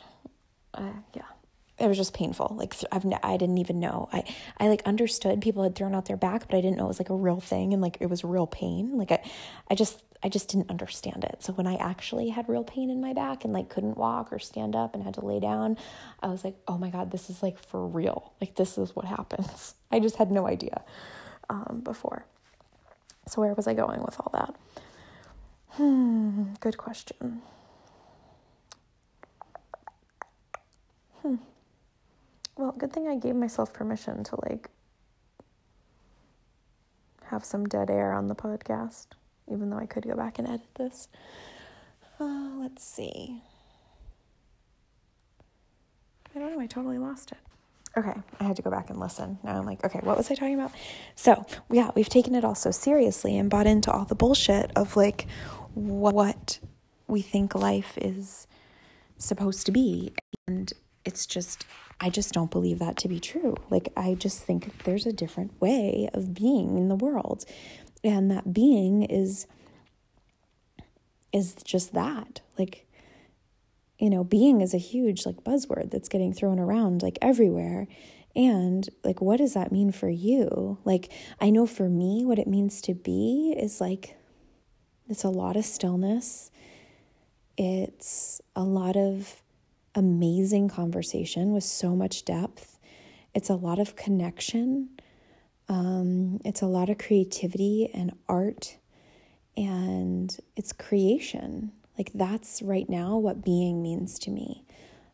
uh, 0.73 0.93
yeah 1.15 1.23
it 1.79 1.87
was 1.87 1.97
just 1.97 2.13
painful. 2.13 2.55
Like 2.57 2.75
I've 2.91 3.05
I 3.23 3.37
didn't 3.37 3.59
even 3.59 3.79
know. 3.79 4.09
I 4.11 4.23
I 4.57 4.67
like 4.67 4.81
understood 4.85 5.41
people 5.41 5.63
had 5.63 5.75
thrown 5.75 5.93
out 5.93 6.05
their 6.05 6.17
back, 6.17 6.47
but 6.47 6.57
I 6.57 6.61
didn't 6.61 6.77
know 6.77 6.85
it 6.85 6.87
was 6.87 6.99
like 6.99 7.09
a 7.09 7.15
real 7.15 7.39
thing 7.39 7.73
and 7.73 7.81
like 7.81 7.97
it 7.99 8.07
was 8.07 8.23
real 8.23 8.47
pain. 8.47 8.97
Like 8.97 9.11
I 9.11 9.21
I 9.69 9.75
just 9.75 10.03
I 10.23 10.29
just 10.29 10.49
didn't 10.49 10.69
understand 10.71 11.23
it. 11.23 11.43
So 11.43 11.53
when 11.53 11.67
I 11.67 11.75
actually 11.75 12.29
had 12.29 12.49
real 12.49 12.63
pain 12.63 12.89
in 12.89 12.99
my 12.99 13.13
back 13.13 13.43
and 13.43 13.53
like 13.53 13.69
couldn't 13.69 13.97
walk 13.97 14.33
or 14.33 14.39
stand 14.39 14.75
up 14.75 14.95
and 14.95 15.03
had 15.03 15.13
to 15.15 15.25
lay 15.25 15.39
down, 15.39 15.77
I 16.21 16.27
was 16.27 16.43
like, 16.43 16.55
"Oh 16.67 16.77
my 16.77 16.89
god, 16.89 17.11
this 17.11 17.29
is 17.29 17.43
like 17.43 17.59
for 17.59 17.85
real. 17.85 18.33
Like 18.41 18.55
this 18.55 18.77
is 18.77 18.95
what 18.95 19.05
happens." 19.05 19.75
I 19.91 19.99
just 19.99 20.15
had 20.17 20.31
no 20.31 20.47
idea 20.47 20.83
um, 21.49 21.81
before. 21.83 22.25
So 23.27 23.41
where 23.41 23.53
was 23.53 23.67
I 23.67 23.73
going 23.73 24.01
with 24.03 24.19
all 24.19 24.31
that? 24.33 24.55
Hmm, 25.71 26.53
good 26.59 26.77
question. 26.77 27.41
Hmm. 31.21 31.35
Well, 32.57 32.71
good 32.71 32.91
thing 32.91 33.07
I 33.07 33.17
gave 33.17 33.35
myself 33.35 33.71
permission 33.71 34.23
to 34.25 34.37
like 34.49 34.69
have 37.25 37.45
some 37.45 37.67
dead 37.67 37.89
air 37.89 38.13
on 38.13 38.27
the 38.27 38.35
podcast, 38.35 39.07
even 39.51 39.69
though 39.69 39.77
I 39.77 39.85
could 39.85 40.03
go 40.03 40.15
back 40.15 40.39
and 40.39 40.47
edit 40.47 40.73
this. 40.75 41.07
Uh, 42.19 42.49
let's 42.57 42.83
see. 42.83 43.43
I 46.35 46.39
don't 46.39 46.51
know, 46.51 46.59
I 46.59 46.65
totally 46.67 46.97
lost 46.97 47.31
it. 47.31 47.37
Okay, 47.95 48.13
I 48.39 48.43
had 48.43 48.55
to 48.55 48.61
go 48.61 48.69
back 48.69 48.89
and 48.89 48.99
listen. 48.99 49.39
Now 49.43 49.57
I'm 49.57 49.65
like, 49.65 49.83
okay, 49.83 49.99
what 50.03 50.17
was 50.17 50.29
I 50.29 50.35
talking 50.35 50.55
about? 50.55 50.71
So, 51.15 51.45
yeah, 51.71 51.91
we've 51.95 52.09
taken 52.09 52.35
it 52.35 52.43
all 52.43 52.55
so 52.55 52.71
seriously 52.71 53.37
and 53.37 53.49
bought 53.49 53.65
into 53.65 53.91
all 53.91 54.05
the 54.05 54.15
bullshit 54.15 54.71
of 54.75 54.95
like 54.95 55.27
what 55.73 56.59
we 57.07 57.21
think 57.21 57.55
life 57.55 57.97
is 57.99 58.47
supposed 59.17 59.65
to 59.65 59.71
be. 59.71 60.13
And 60.47 60.71
it's 61.05 61.25
just 61.25 61.65
I 61.99 62.09
just 62.09 62.33
don't 62.33 62.51
believe 62.51 62.79
that 62.79 62.97
to 62.97 63.07
be 63.07 63.19
true. 63.19 63.55
Like, 63.69 63.91
I 63.97 64.13
just 64.13 64.43
think 64.43 64.83
there's 64.83 65.05
a 65.05 65.13
different 65.13 65.59
way 65.59 66.09
of 66.13 66.33
being 66.33 66.77
in 66.77 66.89
the 66.89 66.95
world. 66.95 67.45
And 68.03 68.29
that 68.29 68.53
being 68.53 69.03
is 69.03 69.47
is 71.33 71.55
just 71.63 71.93
that. 71.93 72.41
Like, 72.57 72.87
you 73.99 74.09
know, 74.09 74.23
being 74.23 74.61
is 74.61 74.73
a 74.73 74.79
huge 74.79 75.25
like 75.25 75.43
buzzword 75.43 75.91
that's 75.91 76.09
getting 76.09 76.33
thrown 76.33 76.59
around 76.59 77.01
like 77.01 77.17
everywhere. 77.21 77.87
And 78.35 78.87
like 79.03 79.21
what 79.21 79.37
does 79.37 79.53
that 79.55 79.71
mean 79.71 79.91
for 79.91 80.09
you? 80.09 80.77
Like 80.85 81.11
I 81.41 81.49
know 81.49 81.65
for 81.65 81.89
me 81.89 82.23
what 82.23 82.39
it 82.39 82.47
means 82.47 82.81
to 82.81 82.93
be 82.93 83.55
is 83.57 83.81
like 83.81 84.15
it's 85.09 85.23
a 85.23 85.29
lot 85.29 85.55
of 85.55 85.65
stillness. 85.65 86.51
It's 87.57 88.41
a 88.55 88.63
lot 88.63 88.95
of 88.95 89.41
amazing 89.97 90.69
conversation 90.69 91.53
with 91.53 91.63
so 91.63 91.95
much 91.95 92.23
depth. 92.23 92.77
It's 93.33 93.49
a 93.49 93.55
lot 93.55 93.79
of 93.79 93.95
connection. 93.95 94.89
Um, 95.67 96.39
it's 96.45 96.61
a 96.61 96.67
lot 96.67 96.89
of 96.89 96.99
creativity 96.99 97.89
and 97.93 98.13
art, 98.29 98.77
and 99.57 100.37
it's 100.55 100.71
creation. 100.71 101.71
Like, 101.97 102.11
that's 102.13 102.61
right 102.61 102.87
now 102.87 103.17
what 103.17 103.43
being 103.43 103.81
means 103.81 104.19
to 104.19 104.29
me. 104.29 104.63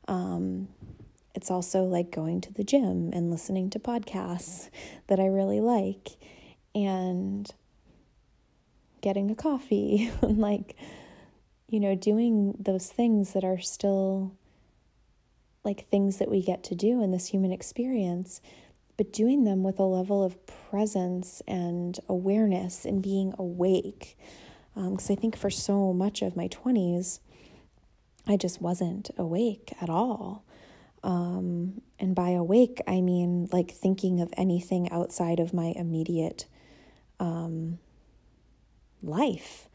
Um, 0.09 0.67
it's 1.33 1.49
also 1.49 1.83
like 1.85 2.11
going 2.11 2.41
to 2.41 2.53
the 2.53 2.65
gym 2.65 3.09
and 3.13 3.31
listening 3.31 3.69
to 3.71 3.79
podcasts 3.79 4.69
that 5.07 5.19
I 5.19 5.27
really 5.27 5.61
like 5.61 6.09
and 6.75 7.49
getting 9.01 9.31
a 9.31 9.35
coffee 9.35 10.11
and 10.21 10.39
like, 10.39 10.75
you 11.69 11.79
know, 11.79 11.95
doing 11.95 12.55
those 12.59 12.89
things 12.89 13.31
that 13.31 13.45
are 13.45 13.59
still 13.59 14.33
like 15.63 15.87
things 15.89 16.17
that 16.17 16.29
we 16.29 16.41
get 16.41 16.63
to 16.65 16.75
do 16.75 17.01
in 17.01 17.11
this 17.11 17.27
human 17.27 17.51
experience, 17.51 18.41
but 18.97 19.13
doing 19.13 19.43
them 19.43 19.63
with 19.63 19.79
a 19.79 19.83
level 19.83 20.23
of 20.23 20.37
presence 20.45 21.41
and 21.47 21.99
awareness 22.07 22.85
and 22.85 23.01
being 23.01 23.33
awake. 23.37 24.17
Because 24.75 25.09
um, 25.09 25.17
I 25.17 25.19
think 25.19 25.37
for 25.37 25.49
so 25.49 25.93
much 25.93 26.21
of 26.21 26.35
my 26.35 26.47
20s, 26.47 27.19
I 28.27 28.37
just 28.37 28.61
wasn't 28.61 29.11
awake 29.17 29.73
at 29.81 29.89
all. 29.89 30.43
Um, 31.03 31.81
and 31.99 32.15
by 32.15 32.29
awake, 32.29 32.81
I 32.87 33.01
mean 33.01 33.49
like 33.51 33.71
thinking 33.71 34.21
of 34.21 34.33
anything 34.37 34.89
outside 34.89 35.39
of 35.39 35.53
my 35.53 35.73
immediate 35.75 36.45
um, 37.19 37.79
life. 39.01 39.67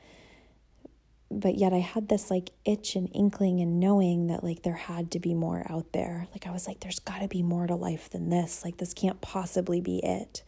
But 1.31 1.57
yet 1.57 1.73
I 1.73 1.79
had 1.79 2.09
this 2.09 2.31
like 2.31 2.51
itch 2.65 2.97
and 2.97 3.11
inkling 3.15 3.61
and 3.61 3.79
knowing 3.79 4.29
that 4.29 4.43
like 4.43 4.63
there 4.63 4.75
had 4.75 5.11
to 5.11 5.21
be 5.21 5.35
more 5.35 5.67
out 5.69 5.93
there. 5.93 6.27
Like 6.33 6.47
I 6.47 6.51
was 6.51 6.67
like, 6.67 6.81
there's 6.81 6.99
got 6.99 7.21
to 7.21 7.29
be 7.29 7.43
more 7.43 7.67
to 7.67 7.75
life 7.75 8.09
than 8.09 8.31
this. 8.31 8.65
Like 8.65 8.79
this 8.79 8.95
can't 8.95 9.21
possibly 9.21 9.81
be 9.81 9.99
it. 10.03 10.43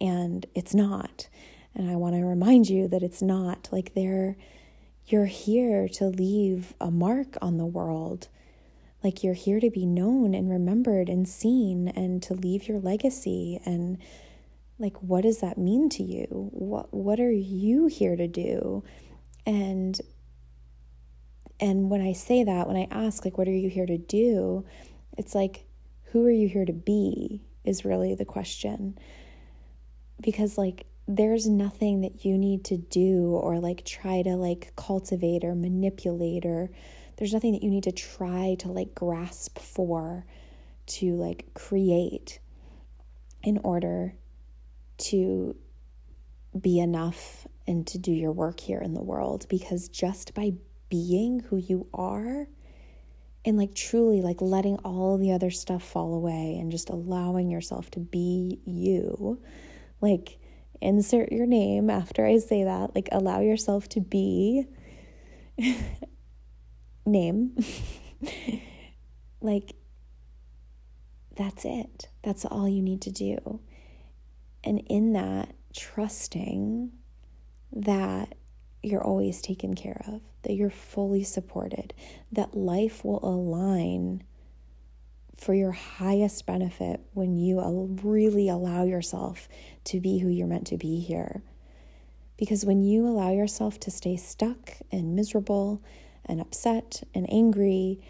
And 0.00 0.44
it's 0.54 0.74
not. 0.74 1.28
And 1.74 1.88
I 1.90 1.96
want 1.96 2.16
to 2.16 2.24
remind 2.24 2.68
you 2.68 2.88
that 2.88 3.02
it's 3.02 3.22
not. 3.22 3.68
Like 3.70 3.94
there, 3.94 4.36
you're 5.06 5.26
here 5.26 5.88
to 5.94 6.06
leave 6.06 6.74
a 6.80 6.90
mark 6.90 7.36
on 7.40 7.56
the 7.56 7.66
world. 7.66 8.28
Like 9.04 9.22
you're 9.22 9.34
here 9.34 9.60
to 9.60 9.70
be 9.70 9.86
known 9.86 10.34
and 10.34 10.50
remembered 10.50 11.08
and 11.08 11.28
seen 11.28 11.88
and 11.88 12.22
to 12.24 12.34
leave 12.34 12.68
your 12.68 12.78
legacy 12.78 13.60
and 13.64 13.98
like 14.78 14.96
what 15.02 15.22
does 15.22 15.38
that 15.38 15.58
mean 15.58 15.88
to 15.88 16.02
you 16.02 16.26
what 16.52 16.92
what 16.92 17.20
are 17.20 17.30
you 17.32 17.86
here 17.86 18.16
to 18.16 18.26
do 18.26 18.82
and 19.46 20.00
and 21.60 21.90
when 21.90 22.00
i 22.00 22.12
say 22.12 22.44
that 22.44 22.66
when 22.66 22.76
i 22.76 22.86
ask 22.90 23.24
like 23.24 23.38
what 23.38 23.48
are 23.48 23.52
you 23.52 23.68
here 23.68 23.86
to 23.86 23.98
do? 23.98 24.64
It's 25.18 25.34
like 25.34 25.66
who 26.12 26.24
are 26.26 26.30
you 26.30 26.48
here 26.48 26.64
to 26.64 26.72
be 26.72 27.42
is 27.64 27.84
really 27.84 28.14
the 28.14 28.24
question. 28.24 28.98
Because 30.20 30.58
like 30.58 30.86
there's 31.08 31.48
nothing 31.48 32.02
that 32.02 32.24
you 32.24 32.38
need 32.38 32.64
to 32.66 32.76
do 32.76 33.30
or 33.30 33.58
like 33.58 33.84
try 33.84 34.22
to 34.22 34.36
like 34.36 34.72
cultivate 34.76 35.42
or 35.42 35.54
manipulate 35.54 36.44
or 36.44 36.70
there's 37.16 37.32
nothing 37.32 37.52
that 37.52 37.62
you 37.62 37.70
need 37.70 37.84
to 37.84 37.92
try 37.92 38.56
to 38.58 38.68
like 38.68 38.94
grasp 38.94 39.58
for 39.58 40.24
to 40.86 41.14
like 41.14 41.46
create 41.54 42.38
in 43.42 43.58
order 43.64 44.14
to 44.98 45.56
be 46.58 46.78
enough 46.78 47.46
and 47.66 47.86
to 47.86 47.98
do 47.98 48.12
your 48.12 48.32
work 48.32 48.60
here 48.60 48.80
in 48.80 48.94
the 48.94 49.02
world 49.02 49.46
because 49.48 49.88
just 49.88 50.34
by 50.34 50.52
being 50.88 51.40
who 51.40 51.56
you 51.56 51.86
are 51.94 52.46
and 53.44 53.56
like 53.56 53.74
truly 53.74 54.20
like 54.20 54.40
letting 54.40 54.76
all 54.78 55.18
the 55.18 55.32
other 55.32 55.50
stuff 55.50 55.82
fall 55.82 56.14
away 56.14 56.56
and 56.60 56.70
just 56.70 56.90
allowing 56.90 57.50
yourself 57.50 57.90
to 57.90 58.00
be 58.00 58.60
you 58.64 59.40
like 60.00 60.38
insert 60.80 61.32
your 61.32 61.46
name 61.46 61.88
after 61.88 62.26
I 62.26 62.38
say 62.38 62.64
that 62.64 62.94
like 62.94 63.08
allow 63.12 63.40
yourself 63.40 63.88
to 63.90 64.00
be 64.00 64.66
name 67.06 67.56
like 69.40 69.74
that's 71.36 71.64
it. 71.64 72.08
That's 72.22 72.44
all 72.44 72.68
you 72.68 72.82
need 72.82 73.02
to 73.02 73.10
do. 73.10 73.60
And 74.64 74.82
in 74.88 75.12
that, 75.14 75.54
trusting 75.74 76.92
that 77.72 78.34
you're 78.82 79.02
always 79.02 79.40
taken 79.40 79.74
care 79.74 80.02
of, 80.06 80.20
that 80.42 80.54
you're 80.54 80.70
fully 80.70 81.22
supported, 81.22 81.94
that 82.30 82.54
life 82.56 83.04
will 83.04 83.24
align 83.24 84.22
for 85.36 85.54
your 85.54 85.72
highest 85.72 86.46
benefit 86.46 87.00
when 87.14 87.36
you 87.36 87.60
really 88.02 88.48
allow 88.48 88.84
yourself 88.84 89.48
to 89.84 90.00
be 90.00 90.18
who 90.18 90.28
you're 90.28 90.46
meant 90.46 90.66
to 90.68 90.76
be 90.76 91.00
here. 91.00 91.42
Because 92.36 92.64
when 92.64 92.82
you 92.82 93.06
allow 93.06 93.32
yourself 93.32 93.78
to 93.80 93.90
stay 93.90 94.16
stuck 94.16 94.72
and 94.90 95.14
miserable 95.14 95.82
and 96.24 96.40
upset 96.40 97.02
and 97.14 97.30
angry 97.32 98.00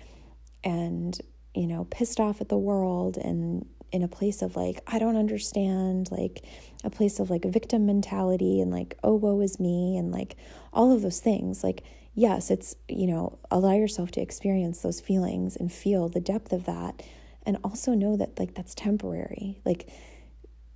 and, 0.65 1.19
you 1.55 1.67
know, 1.67 1.85
pissed 1.85 2.21
off 2.21 2.41
at 2.41 2.49
the 2.49 2.59
world 2.59 3.17
and 3.17 3.67
in 3.93 4.03
a 4.03 4.09
place 4.09 4.43
of 4.43 4.57
like, 4.57 4.81
I 4.87 4.99
don't 4.99 5.17
understand, 5.17 6.11
like 6.11 6.45
a 6.83 6.91
place 6.91 7.21
of 7.21 7.31
like 7.31 7.45
victim 7.45 7.87
mentality 7.87 8.61
and 8.61 8.71
like, 8.71 8.97
oh, 9.05 9.15
woe 9.15 9.41
is 9.41 9.61
me, 9.61 9.97
and 9.97 10.11
like 10.11 10.37
all 10.73 10.93
of 10.93 11.03
those 11.03 11.21
things. 11.21 11.63
Like, 11.63 11.83
yes, 12.15 12.51
it's, 12.51 12.75
you 12.89 13.07
know, 13.07 13.39
allow 13.51 13.75
yourself 13.75 14.11
to 14.13 14.21
experience 14.21 14.81
those 14.81 15.01
feelings 15.01 15.57
and 15.57 15.71
feel 15.71 16.09
the 16.09 16.21
depth 16.21 16.53
of 16.53 16.65
that. 16.65 17.03
And 17.45 17.59
also 17.63 17.93
know 17.93 18.17
that 18.17 18.39
like 18.39 18.55
that's 18.55 18.75
temporary. 18.75 19.61
Like, 19.65 19.89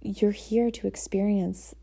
you're 0.03 0.31
here 0.31 0.71
to 0.71 0.87
experience 0.87 1.75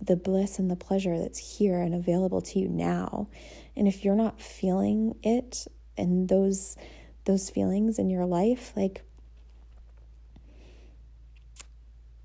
the 0.00 0.16
bliss 0.16 0.58
and 0.58 0.70
the 0.70 0.76
pleasure 0.76 1.18
that's 1.18 1.58
here 1.58 1.80
and 1.80 1.94
available 1.94 2.40
to 2.40 2.58
you 2.58 2.68
now. 2.68 3.28
And 3.76 3.86
if 3.86 4.04
you're 4.04 4.16
not 4.16 4.40
feeling 4.40 5.16
it 5.22 5.66
and 5.96 6.28
those 6.28 6.76
those 7.24 7.50
feelings 7.50 8.00
in 8.00 8.10
your 8.10 8.26
life, 8.26 8.72
like 8.74 9.02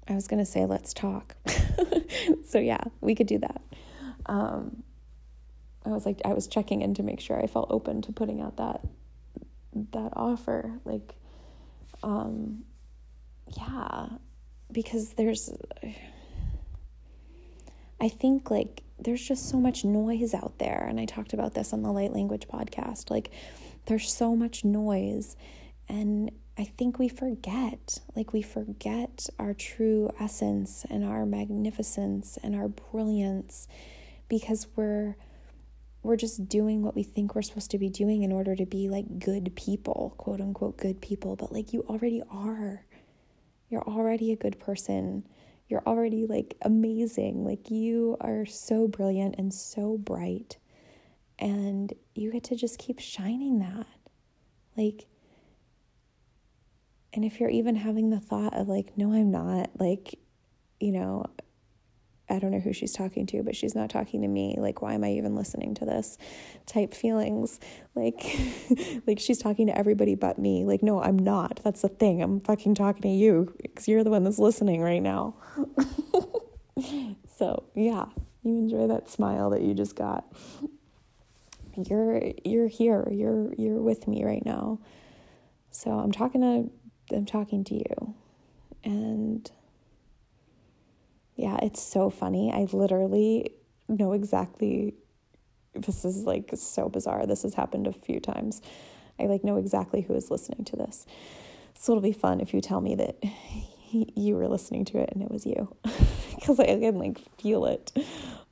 I 0.10 0.16
was 0.16 0.28
going 0.28 0.40
to 0.40 0.46
say, 0.46 0.66
let's 0.66 0.94
talk. 0.94 1.36
so, 2.48 2.60
yeah, 2.60 2.84
we 3.02 3.16
could 3.16 3.28
do 3.28 3.40
that. 3.40 3.62
Um, 4.26 4.84
I 5.86 5.90
was 5.90 6.06
like, 6.06 6.22
I 6.26 6.34
was 6.34 6.48
checking 6.48 6.82
in 6.82 6.94
to 6.96 7.04
make 7.04 7.20
sure 7.20 7.42
I 7.42 7.48
felt 7.48 7.68
open 7.72 8.02
to 8.04 8.12
putting 8.12 8.42
out 8.42 8.58
that 8.58 8.82
that 9.92 10.12
offer. 10.16 10.80
Like, 10.86 11.16
um, 12.04 12.64
yeah, 13.56 14.08
because 14.72 15.14
there's, 15.14 15.50
I 18.02 18.10
think 18.10 18.52
like 18.52 18.84
there's 19.00 19.26
just 19.26 19.50
so 19.50 19.58
much 19.58 19.86
noise 19.86 20.34
out 20.34 20.58
there, 20.58 20.86
and 20.90 21.00
I 21.00 21.06
talked 21.06 21.34
about 21.34 21.54
this 21.54 21.72
on 21.72 21.84
the 21.84 21.92
Light 21.92 22.14
Language 22.14 22.48
podcast. 22.48 23.10
Like, 23.10 23.32
there's 23.86 24.12
so 24.12 24.36
much 24.36 24.66
noise, 24.66 25.38
and 25.88 26.32
I 26.58 26.64
think 26.64 26.98
we 26.98 27.08
forget, 27.08 28.00
like 28.16 28.34
we 28.34 28.42
forget 28.42 29.30
our 29.38 29.54
true 29.54 30.10
essence 30.20 30.86
and 30.90 31.06
our 31.06 31.26
magnificence 31.26 32.40
and 32.42 32.56
our 32.56 32.68
brilliance 32.68 33.68
because 34.28 34.68
we're 34.76 35.16
we're 36.02 36.16
just 36.16 36.48
doing 36.48 36.84
what 36.84 36.96
we 36.96 37.04
think 37.04 37.36
we're 37.36 37.42
supposed 37.42 37.72
to 37.72 37.78
be 37.78 37.90
doing 37.90 38.24
in 38.24 38.32
order 38.32 38.56
to 38.56 38.66
be 38.66 38.88
like 38.90 39.20
good 39.20 39.56
people, 39.56 40.16
quote 40.18 40.42
unquote 40.42 40.78
good 40.78 41.02
people, 41.02 41.36
but 41.36 41.52
like 41.52 41.74
you 41.74 41.84
already 41.90 42.24
are. 42.32 42.86
You're 43.70 43.84
already 43.84 44.32
a 44.32 44.38
good 44.38 44.60
person. 44.60 45.28
You're 45.68 45.84
already 45.86 46.26
like 46.26 46.56
amazing. 46.62 47.44
Like 47.44 47.70
you 47.70 48.16
are 48.22 48.46
so 48.46 48.88
brilliant 48.88 49.36
and 49.38 49.54
so 49.54 49.98
bright. 49.98 50.58
And 51.38 51.94
you 52.16 52.32
get 52.32 52.46
to 52.46 52.56
just 52.56 52.80
keep 52.80 53.00
shining 53.00 53.60
that. 53.60 53.88
Like 54.78 55.08
and 57.14 57.26
if 57.26 57.40
you're 57.40 57.50
even 57.50 57.76
having 57.76 58.10
the 58.10 58.20
thought 58.20 58.54
of 58.54 58.68
like, 58.68 58.98
no, 58.98 59.14
I'm 59.14 59.32
not, 59.32 59.72
like, 59.80 60.20
you 60.80 60.92
know, 60.92 61.26
I 62.30 62.40
don't 62.40 62.52
know 62.52 62.60
who 62.60 62.74
she's 62.74 62.92
talking 62.92 63.26
to, 63.28 63.42
but 63.42 63.56
she's 63.56 63.74
not 63.74 63.90
talking 63.90 64.22
to 64.22 64.28
me. 64.28 64.58
Like, 64.60 64.82
why 64.82 64.94
am 64.94 65.04
I 65.04 65.12
even 65.12 65.36
listening 65.36 65.74
to 65.76 65.86
this 65.86 66.18
type 66.66 66.94
feelings? 66.94 67.60
Like, 67.96 68.38
like 69.08 69.20
she's 69.20 69.38
talking 69.38 69.68
to 69.68 69.78
everybody 69.78 70.16
but 70.16 70.38
me. 70.38 70.66
Like, 70.66 70.84
no, 70.84 71.02
I'm 71.02 71.18
not. 71.18 71.62
That's 71.64 71.82
the 71.82 71.90
thing. 71.90 72.22
I'm 72.22 72.42
fucking 72.42 72.76
talking 72.76 73.04
to 73.04 73.08
you 73.08 73.54
because 73.62 73.88
you're 73.88 74.04
the 74.04 74.10
one 74.10 74.26
that's 74.26 74.40
listening 74.40 74.82
right 74.82 75.02
now. 75.02 75.36
so 77.38 77.64
yeah, 77.76 78.06
you 78.44 78.58
enjoy 78.58 78.88
that 78.88 79.10
smile 79.10 79.50
that 79.52 79.62
you 79.62 79.74
just 79.74 79.96
got. 79.96 80.26
You're 81.78 82.34
you're 82.44 82.68
here. 82.68 83.08
You're 83.10 83.54
you're 83.54 83.80
with 83.80 84.08
me 84.08 84.26
right 84.26 84.46
now. 84.46 84.80
So 85.72 85.92
I'm 85.92 86.12
talking 86.12 86.42
to 86.42 86.70
I'm 87.12 87.26
talking 87.26 87.64
to 87.66 87.76
you. 87.76 88.16
And 88.84 89.50
yeah, 91.36 91.58
it's 91.62 91.82
so 91.82 92.10
funny. 92.10 92.52
I 92.52 92.68
literally 92.72 93.52
know 93.88 94.14
exactly 94.14 94.96
this 95.74 96.06
is 96.06 96.24
like 96.24 96.50
so 96.56 96.90
bizarre. 96.90 97.26
This 97.26 97.44
has 97.44 97.54
happened 97.54 97.88
a 97.88 97.94
few 97.94 98.20
times. 98.20 98.62
I 99.20 99.26
like 99.26 99.44
know 99.44 99.58
exactly 99.58 100.02
who 100.02 100.14
is 100.14 100.32
listening 100.32 100.66
to 100.66 100.76
this. 100.76 101.06
So 101.76 101.94
it'll 101.94 102.02
be 102.02 102.12
fun 102.12 102.40
if 102.40 102.54
you 102.54 102.62
tell 102.62 102.82
me 102.82 102.96
that 102.96 103.18
you 103.92 104.36
were 104.36 104.48
listening 104.48 104.86
to 104.86 105.00
it 105.00 105.10
and 105.12 105.22
it 105.22 105.32
was 105.32 105.46
you. 105.46 105.76
Because 106.38 106.60
I 106.60 106.66
can 106.66 107.00
like 107.00 107.20
feel 107.42 107.66
it. 107.66 107.92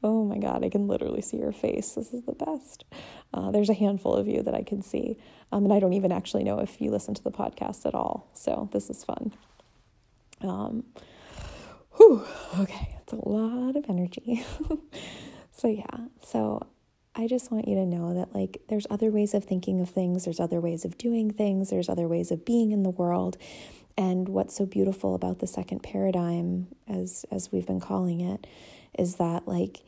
Oh 0.05 0.23
my 0.23 0.37
God, 0.37 0.63
I 0.63 0.69
can 0.69 0.87
literally 0.87 1.23
see 1.23 1.37
your 1.37 1.51
face. 1.51 1.93
This 1.93 2.13
is 2.13 2.21
the 2.25 2.33
best. 2.33 2.85
Uh, 3.33 3.49
there's 3.49 3.71
a 3.71 3.73
handful 3.73 4.13
of 4.13 4.27
you 4.27 4.43
that 4.43 4.53
I 4.53 4.61
can 4.61 4.83
see. 4.83 5.17
Um, 5.51 5.63
and 5.63 5.73
I 5.73 5.79
don't 5.79 5.93
even 5.93 6.11
actually 6.11 6.43
know 6.43 6.59
if 6.59 6.79
you 6.79 6.91
listen 6.91 7.15
to 7.15 7.23
the 7.23 7.31
podcast 7.31 7.87
at 7.87 7.95
all. 7.95 8.29
So 8.35 8.69
this 8.71 8.91
is 8.91 9.03
fun. 9.03 9.33
Um, 10.41 10.83
whew, 11.95 12.23
okay, 12.59 12.99
it's 13.01 13.13
a 13.13 13.27
lot 13.27 13.75
of 13.75 13.85
energy. 13.89 14.45
so 15.51 15.67
yeah, 15.67 16.05
so 16.23 16.67
I 17.15 17.25
just 17.25 17.51
want 17.51 17.67
you 17.67 17.73
to 17.73 17.85
know 17.87 18.13
that 18.13 18.35
like 18.35 18.61
there's 18.69 18.85
other 18.91 19.09
ways 19.09 19.33
of 19.33 19.43
thinking 19.43 19.81
of 19.81 19.89
things, 19.89 20.25
there's 20.25 20.39
other 20.39 20.61
ways 20.61 20.85
of 20.85 20.99
doing 20.99 21.31
things, 21.31 21.71
there's 21.71 21.89
other 21.89 22.07
ways 22.07 22.29
of 22.29 22.45
being 22.45 22.71
in 22.71 22.83
the 22.83 22.91
world. 22.91 23.37
And 23.97 24.29
what's 24.29 24.55
so 24.55 24.67
beautiful 24.67 25.15
about 25.15 25.39
the 25.39 25.47
second 25.47 25.81
paradigm 25.81 26.67
as 26.87 27.25
as 27.31 27.51
we've 27.51 27.65
been 27.65 27.79
calling 27.79 28.21
it 28.21 28.45
is 28.97 29.15
that 29.15 29.47
like 29.47 29.81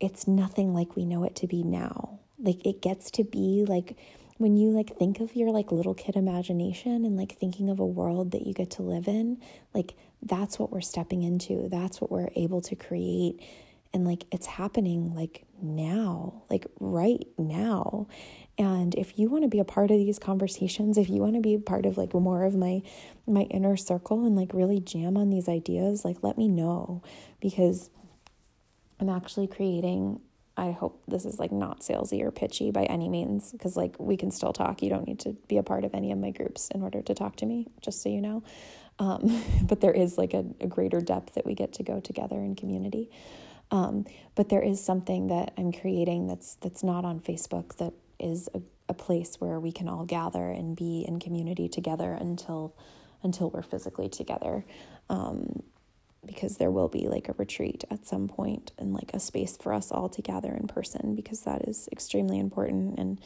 it's 0.00 0.26
nothing 0.26 0.74
like 0.74 0.96
we 0.96 1.04
know 1.04 1.24
it 1.24 1.36
to 1.36 1.46
be 1.46 1.62
now. 1.62 2.20
Like 2.38 2.64
it 2.66 2.82
gets 2.82 3.10
to 3.12 3.24
be 3.24 3.64
like 3.66 3.96
when 4.38 4.56
you 4.56 4.70
like 4.70 4.96
think 4.98 5.20
of 5.20 5.36
your 5.36 5.50
like 5.50 5.70
little 5.70 5.94
kid 5.94 6.16
imagination 6.16 7.04
and 7.04 7.16
like 7.16 7.38
thinking 7.38 7.70
of 7.70 7.78
a 7.78 7.86
world 7.86 8.32
that 8.32 8.46
you 8.46 8.52
get 8.52 8.70
to 8.72 8.82
live 8.82 9.08
in, 9.08 9.40
like 9.72 9.94
that's 10.22 10.58
what 10.58 10.72
we're 10.72 10.80
stepping 10.80 11.22
into. 11.22 11.68
That's 11.68 12.00
what 12.00 12.10
we're 12.10 12.30
able 12.34 12.60
to 12.62 12.74
create 12.74 13.40
and 13.94 14.04
like 14.04 14.24
it's 14.32 14.46
happening 14.46 15.14
like 15.14 15.44
now, 15.62 16.42
like 16.50 16.66
right 16.80 17.26
now. 17.38 18.08
And 18.56 18.94
if 18.94 19.18
you 19.18 19.28
want 19.28 19.42
to 19.42 19.48
be 19.48 19.58
a 19.58 19.64
part 19.64 19.90
of 19.90 19.96
these 19.96 20.18
conversations, 20.18 20.96
if 20.96 21.08
you 21.08 21.20
want 21.20 21.34
to 21.34 21.40
be 21.40 21.54
a 21.54 21.58
part 21.58 21.86
of 21.86 21.96
like 21.96 22.14
more 22.14 22.44
of 22.44 22.54
my 22.54 22.82
my 23.26 23.42
inner 23.42 23.76
circle 23.76 24.24
and 24.26 24.36
like 24.36 24.54
really 24.54 24.78
jam 24.80 25.16
on 25.16 25.30
these 25.30 25.48
ideas, 25.48 26.04
like 26.04 26.18
let 26.22 26.38
me 26.38 26.46
know 26.46 27.02
because 27.40 27.90
I'm 29.00 29.08
actually 29.08 29.48
creating 29.48 30.20
I 30.56 30.70
hope 30.70 31.02
this 31.08 31.24
is 31.24 31.40
like 31.40 31.50
not 31.50 31.80
salesy 31.80 32.22
or 32.22 32.30
pitchy 32.30 32.70
by 32.70 32.84
any 32.84 33.08
means 33.08 33.50
because 33.50 33.76
like 33.76 33.96
we 33.98 34.16
can 34.16 34.30
still 34.30 34.52
talk. 34.52 34.82
You 34.82 34.90
don't 34.90 35.06
need 35.06 35.18
to 35.20 35.32
be 35.48 35.58
a 35.58 35.64
part 35.64 35.84
of 35.84 35.94
any 35.94 36.12
of 36.12 36.18
my 36.18 36.30
groups 36.30 36.68
in 36.68 36.82
order 36.82 37.02
to 37.02 37.14
talk 37.14 37.36
to 37.36 37.46
me, 37.46 37.66
just 37.80 38.02
so 38.02 38.08
you 38.08 38.20
know. 38.20 38.44
Um, 39.00 39.42
but 39.62 39.80
there 39.80 39.92
is 39.92 40.16
like 40.16 40.32
a, 40.32 40.44
a 40.60 40.68
greater 40.68 41.00
depth 41.00 41.34
that 41.34 41.44
we 41.44 41.54
get 41.54 41.72
to 41.74 41.82
go 41.82 41.98
together 41.98 42.36
in 42.36 42.54
community. 42.54 43.10
Um, 43.72 44.04
but 44.36 44.48
there 44.48 44.62
is 44.62 44.84
something 44.84 45.26
that 45.28 45.52
I'm 45.58 45.72
creating 45.72 46.28
that's 46.28 46.54
that's 46.56 46.84
not 46.84 47.04
on 47.04 47.18
Facebook 47.18 47.76
that 47.78 47.94
is 48.18 48.48
a, 48.54 48.60
a 48.88 48.94
place 48.94 49.36
where 49.40 49.58
we 49.60 49.72
can 49.72 49.88
all 49.88 50.04
gather 50.04 50.50
and 50.50 50.76
be 50.76 51.04
in 51.06 51.18
community 51.18 51.68
together 51.68 52.12
until 52.12 52.74
until 53.22 53.50
we're 53.50 53.62
physically 53.62 54.08
together. 54.08 54.64
Um, 55.08 55.62
because 56.26 56.56
there 56.56 56.70
will 56.70 56.88
be 56.88 57.06
like 57.06 57.28
a 57.28 57.34
retreat 57.34 57.84
at 57.90 58.06
some 58.06 58.28
point 58.28 58.72
and 58.78 58.94
like 58.94 59.10
a 59.12 59.20
space 59.20 59.58
for 59.58 59.74
us 59.74 59.92
all 59.92 60.08
to 60.08 60.22
gather 60.22 60.52
in 60.52 60.66
person 60.66 61.14
because 61.14 61.42
that 61.42 61.68
is 61.68 61.86
extremely 61.92 62.38
important 62.38 62.98
and 62.98 63.20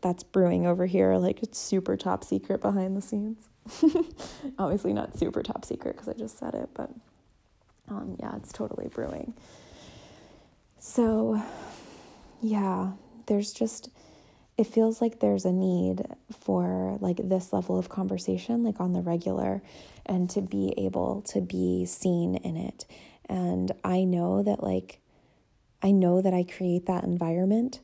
that's 0.00 0.22
brewing 0.22 0.64
over 0.64 0.86
here 0.86 1.16
like 1.16 1.42
it's 1.42 1.58
super 1.58 1.96
top 1.96 2.22
secret 2.22 2.60
behind 2.60 2.96
the 2.96 3.02
scenes 3.02 3.48
obviously 4.60 4.92
not 4.92 5.18
super 5.18 5.42
top 5.42 5.64
secret 5.64 5.96
because 5.96 6.08
i 6.08 6.12
just 6.12 6.38
said 6.38 6.54
it 6.54 6.68
but 6.74 6.90
um, 7.88 8.14
yeah 8.20 8.36
it's 8.36 8.52
totally 8.52 8.86
brewing 8.86 9.34
so, 10.86 11.42
yeah, 12.42 12.90
there's 13.24 13.54
just, 13.54 13.88
it 14.56 14.66
feels 14.66 15.00
like 15.00 15.18
there's 15.18 15.44
a 15.44 15.52
need 15.52 16.02
for 16.38 16.96
like 17.00 17.16
this 17.16 17.52
level 17.52 17.78
of 17.78 17.88
conversation, 17.88 18.62
like 18.62 18.80
on 18.80 18.92
the 18.92 19.00
regular, 19.00 19.62
and 20.06 20.30
to 20.30 20.40
be 20.40 20.74
able 20.76 21.22
to 21.22 21.40
be 21.40 21.84
seen 21.86 22.36
in 22.36 22.56
it. 22.56 22.86
And 23.28 23.72
I 23.82 24.04
know 24.04 24.42
that, 24.42 24.62
like, 24.62 25.00
I 25.82 25.90
know 25.90 26.22
that 26.22 26.34
I 26.34 26.44
create 26.44 26.86
that 26.86 27.04
environment, 27.04 27.80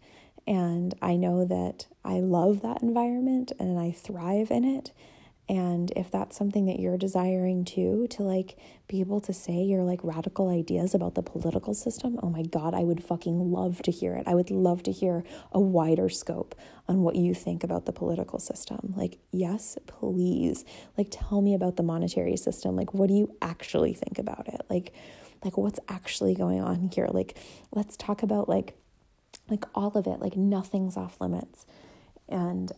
and 0.46 0.94
I 1.02 1.16
know 1.16 1.44
that 1.44 1.86
I 2.04 2.20
love 2.20 2.62
that 2.62 2.82
environment 2.82 3.52
and 3.58 3.78
I 3.78 3.90
thrive 3.90 4.50
in 4.50 4.64
it. 4.64 4.92
And 5.50 5.92
if 5.96 6.12
that's 6.12 6.36
something 6.36 6.66
that 6.66 6.78
you're 6.78 6.96
desiring 6.96 7.64
too, 7.64 8.06
to 8.10 8.22
like 8.22 8.56
be 8.86 9.00
able 9.00 9.20
to 9.22 9.32
say 9.32 9.64
your 9.64 9.82
like 9.82 9.98
radical 10.04 10.48
ideas 10.48 10.94
about 10.94 11.16
the 11.16 11.24
political 11.24 11.74
system, 11.74 12.20
oh 12.22 12.30
my 12.30 12.42
God, 12.42 12.72
I 12.72 12.84
would 12.84 13.02
fucking 13.02 13.50
love 13.50 13.82
to 13.82 13.90
hear 13.90 14.14
it. 14.14 14.28
I 14.28 14.36
would 14.36 14.52
love 14.52 14.84
to 14.84 14.92
hear 14.92 15.24
a 15.50 15.58
wider 15.58 16.08
scope 16.08 16.54
on 16.86 17.02
what 17.02 17.16
you 17.16 17.34
think 17.34 17.64
about 17.64 17.84
the 17.84 17.92
political 17.92 18.38
system. 18.38 18.94
Like, 18.96 19.18
yes, 19.32 19.76
please. 19.88 20.64
Like, 20.96 21.08
tell 21.10 21.42
me 21.42 21.52
about 21.54 21.74
the 21.74 21.82
monetary 21.82 22.36
system. 22.36 22.76
Like, 22.76 22.94
what 22.94 23.08
do 23.08 23.14
you 23.14 23.34
actually 23.42 23.92
think 23.92 24.20
about 24.20 24.46
it? 24.46 24.60
Like, 24.70 24.92
like 25.42 25.56
what's 25.56 25.80
actually 25.88 26.36
going 26.36 26.60
on 26.60 26.90
here? 26.94 27.08
Like, 27.10 27.36
let's 27.72 27.96
talk 27.96 28.22
about 28.22 28.48
like, 28.48 28.76
like 29.48 29.64
all 29.74 29.98
of 29.98 30.06
it. 30.06 30.20
Like, 30.20 30.36
nothing's 30.36 30.96
off 30.96 31.20
limits. 31.20 31.66
And 32.28 32.70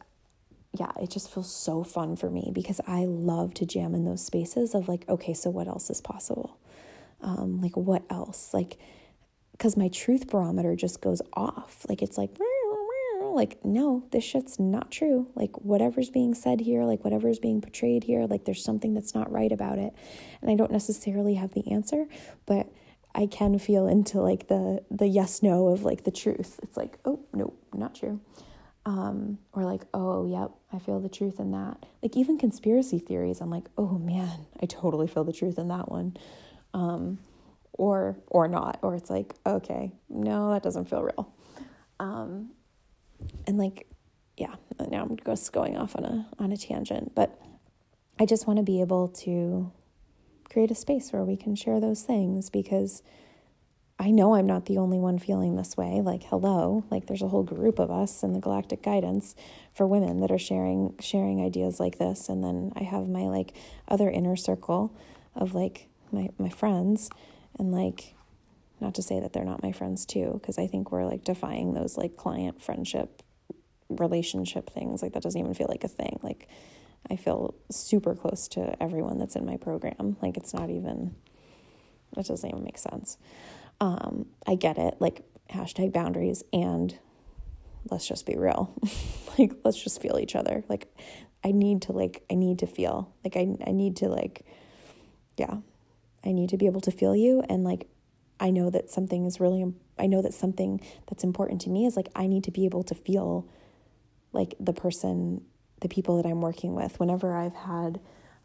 yeah, 0.78 0.90
it 1.00 1.10
just 1.10 1.32
feels 1.32 1.54
so 1.54 1.84
fun 1.84 2.16
for 2.16 2.30
me 2.30 2.50
because 2.52 2.80
I 2.86 3.04
love 3.04 3.54
to 3.54 3.66
jam 3.66 3.94
in 3.94 4.04
those 4.04 4.24
spaces 4.24 4.74
of 4.74 4.88
like, 4.88 5.08
okay, 5.08 5.34
so 5.34 5.50
what 5.50 5.68
else 5.68 5.90
is 5.90 6.00
possible? 6.00 6.58
Um, 7.20 7.60
like, 7.60 7.76
what 7.76 8.02
else? 8.10 8.52
Like, 8.54 8.78
because 9.52 9.76
my 9.76 9.88
truth 9.88 10.28
barometer 10.28 10.74
just 10.74 11.00
goes 11.00 11.22
off. 11.34 11.84
Like, 11.88 12.02
it's 12.02 12.18
like, 12.18 12.30
like, 13.22 13.64
no, 13.64 14.04
this 14.10 14.24
shit's 14.24 14.58
not 14.58 14.90
true. 14.90 15.28
Like, 15.34 15.56
whatever's 15.58 16.10
being 16.10 16.34
said 16.34 16.60
here, 16.60 16.84
like, 16.84 17.04
whatever's 17.04 17.38
being 17.38 17.60
portrayed 17.60 18.04
here, 18.04 18.26
like, 18.26 18.44
there's 18.44 18.64
something 18.64 18.94
that's 18.94 19.14
not 19.14 19.30
right 19.30 19.52
about 19.52 19.78
it. 19.78 19.94
And 20.40 20.50
I 20.50 20.54
don't 20.56 20.72
necessarily 20.72 21.34
have 21.34 21.52
the 21.52 21.70
answer, 21.70 22.06
but 22.46 22.72
I 23.14 23.26
can 23.26 23.58
feel 23.58 23.86
into 23.86 24.20
like 24.20 24.48
the 24.48 24.82
the 24.90 25.06
yes 25.06 25.42
no 25.42 25.68
of 25.68 25.82
like 25.82 26.04
the 26.04 26.10
truth. 26.10 26.58
It's 26.62 26.76
like, 26.76 26.98
oh, 27.04 27.20
nope, 27.32 27.58
not 27.74 27.94
true. 27.94 28.20
Um, 28.84 29.38
or 29.52 29.64
like, 29.64 29.82
oh, 29.94 30.26
yep, 30.26 30.50
I 30.72 30.80
feel 30.80 30.98
the 30.98 31.08
truth 31.08 31.38
in 31.38 31.52
that. 31.52 31.86
Like 32.02 32.16
even 32.16 32.36
conspiracy 32.36 32.98
theories, 32.98 33.40
I'm 33.40 33.50
like, 33.50 33.68
oh 33.78 33.98
man, 33.98 34.46
I 34.60 34.66
totally 34.66 35.06
feel 35.06 35.22
the 35.24 35.32
truth 35.32 35.58
in 35.58 35.68
that 35.68 35.90
one. 35.90 36.16
Um, 36.74 37.18
or 37.74 38.16
or 38.28 38.48
not, 38.48 38.78
or 38.82 38.94
it's 38.94 39.10
like, 39.10 39.34
okay, 39.46 39.92
no, 40.08 40.50
that 40.52 40.62
doesn't 40.62 40.86
feel 40.86 41.02
real. 41.02 41.32
Um, 42.00 42.50
and 43.46 43.56
like, 43.56 43.86
yeah, 44.36 44.54
now 44.90 45.02
I'm 45.02 45.16
just 45.24 45.52
going 45.52 45.76
off 45.76 45.96
on 45.96 46.04
a 46.04 46.28
on 46.38 46.52
a 46.52 46.56
tangent, 46.56 47.14
but 47.14 47.40
I 48.18 48.26
just 48.26 48.46
want 48.46 48.58
to 48.58 48.62
be 48.62 48.80
able 48.80 49.08
to 49.08 49.72
create 50.50 50.70
a 50.70 50.74
space 50.74 51.12
where 51.12 51.24
we 51.24 51.36
can 51.36 51.54
share 51.54 51.80
those 51.80 52.02
things 52.02 52.50
because 52.50 53.02
I 53.98 54.10
know 54.10 54.34
I'm 54.34 54.46
not 54.46 54.66
the 54.66 54.78
only 54.78 54.98
one 54.98 55.18
feeling 55.18 55.56
this 55.56 55.76
way. 55.76 56.00
Like, 56.00 56.24
hello, 56.24 56.84
like 56.90 57.06
there's 57.06 57.22
a 57.22 57.28
whole 57.28 57.44
group 57.44 57.78
of 57.78 57.90
us 57.90 58.22
in 58.22 58.32
the 58.32 58.40
Galactic 58.40 58.82
Guidance 58.82 59.36
for 59.74 59.86
women 59.86 60.20
that 60.20 60.30
are 60.30 60.38
sharing 60.38 60.94
sharing 60.98 61.44
ideas 61.44 61.78
like 61.78 61.98
this, 61.98 62.28
and 62.28 62.42
then 62.42 62.72
I 62.76 62.82
have 62.82 63.08
my 63.08 63.22
like 63.22 63.54
other 63.88 64.10
inner 64.10 64.36
circle 64.36 64.96
of 65.34 65.54
like 65.54 65.88
my 66.10 66.30
my 66.38 66.48
friends, 66.48 67.10
and 67.58 67.70
like 67.72 68.14
not 68.80 68.94
to 68.96 69.02
say 69.02 69.20
that 69.20 69.32
they're 69.32 69.44
not 69.44 69.62
my 69.62 69.72
friends 69.72 70.04
too, 70.04 70.32
because 70.40 70.58
I 70.58 70.66
think 70.66 70.90
we're 70.90 71.04
like 71.06 71.22
defying 71.22 71.74
those 71.74 71.96
like 71.96 72.16
client 72.16 72.60
friendship 72.60 73.22
relationship 73.88 74.70
things. 74.70 75.02
Like 75.02 75.12
that 75.12 75.22
doesn't 75.22 75.40
even 75.40 75.54
feel 75.54 75.68
like 75.68 75.84
a 75.84 75.88
thing. 75.88 76.18
Like 76.22 76.48
I 77.08 77.16
feel 77.16 77.54
super 77.70 78.14
close 78.14 78.48
to 78.48 78.80
everyone 78.82 79.18
that's 79.18 79.36
in 79.36 79.46
my 79.46 79.56
program. 79.56 80.16
Like 80.20 80.36
it's 80.36 80.54
not 80.54 80.70
even. 80.70 81.14
It 82.16 82.26
doesn't 82.26 82.48
even 82.48 82.62
make 82.62 82.76
sense. 82.76 83.16
Um, 83.82 84.26
I 84.46 84.54
get 84.54 84.78
it, 84.78 84.94
like 85.00 85.24
hashtag 85.50 85.92
boundaries, 85.92 86.44
and 86.52 86.96
let's 87.90 88.06
just 88.06 88.26
be 88.26 88.36
real. 88.36 88.72
like, 89.38 89.54
let's 89.64 89.82
just 89.82 90.00
feel 90.00 90.20
each 90.20 90.36
other. 90.36 90.62
Like, 90.68 90.86
I 91.42 91.50
need 91.50 91.82
to, 91.82 91.92
like, 91.92 92.22
I 92.30 92.34
need 92.34 92.60
to 92.60 92.66
feel. 92.68 93.12
Like, 93.24 93.36
I, 93.36 93.56
I 93.66 93.72
need 93.72 93.96
to, 93.96 94.08
like, 94.08 94.46
yeah, 95.36 95.56
I 96.24 96.30
need 96.30 96.50
to 96.50 96.56
be 96.56 96.66
able 96.66 96.80
to 96.82 96.92
feel 96.92 97.16
you. 97.16 97.42
And, 97.48 97.64
like, 97.64 97.88
I 98.38 98.50
know 98.50 98.70
that 98.70 98.88
something 98.88 99.26
is 99.26 99.40
really, 99.40 99.74
I 99.98 100.06
know 100.06 100.22
that 100.22 100.32
something 100.32 100.80
that's 101.08 101.24
important 101.24 101.60
to 101.62 101.70
me 101.70 101.84
is, 101.84 101.96
like, 101.96 102.08
I 102.14 102.28
need 102.28 102.44
to 102.44 102.52
be 102.52 102.64
able 102.64 102.84
to 102.84 102.94
feel 102.94 103.48
like 104.32 104.54
the 104.60 104.72
person, 104.72 105.42
the 105.80 105.88
people 105.88 106.22
that 106.22 106.28
I'm 106.28 106.40
working 106.40 106.76
with. 106.76 107.00
Whenever 107.00 107.34
I've 107.36 107.56
had, 107.56 107.98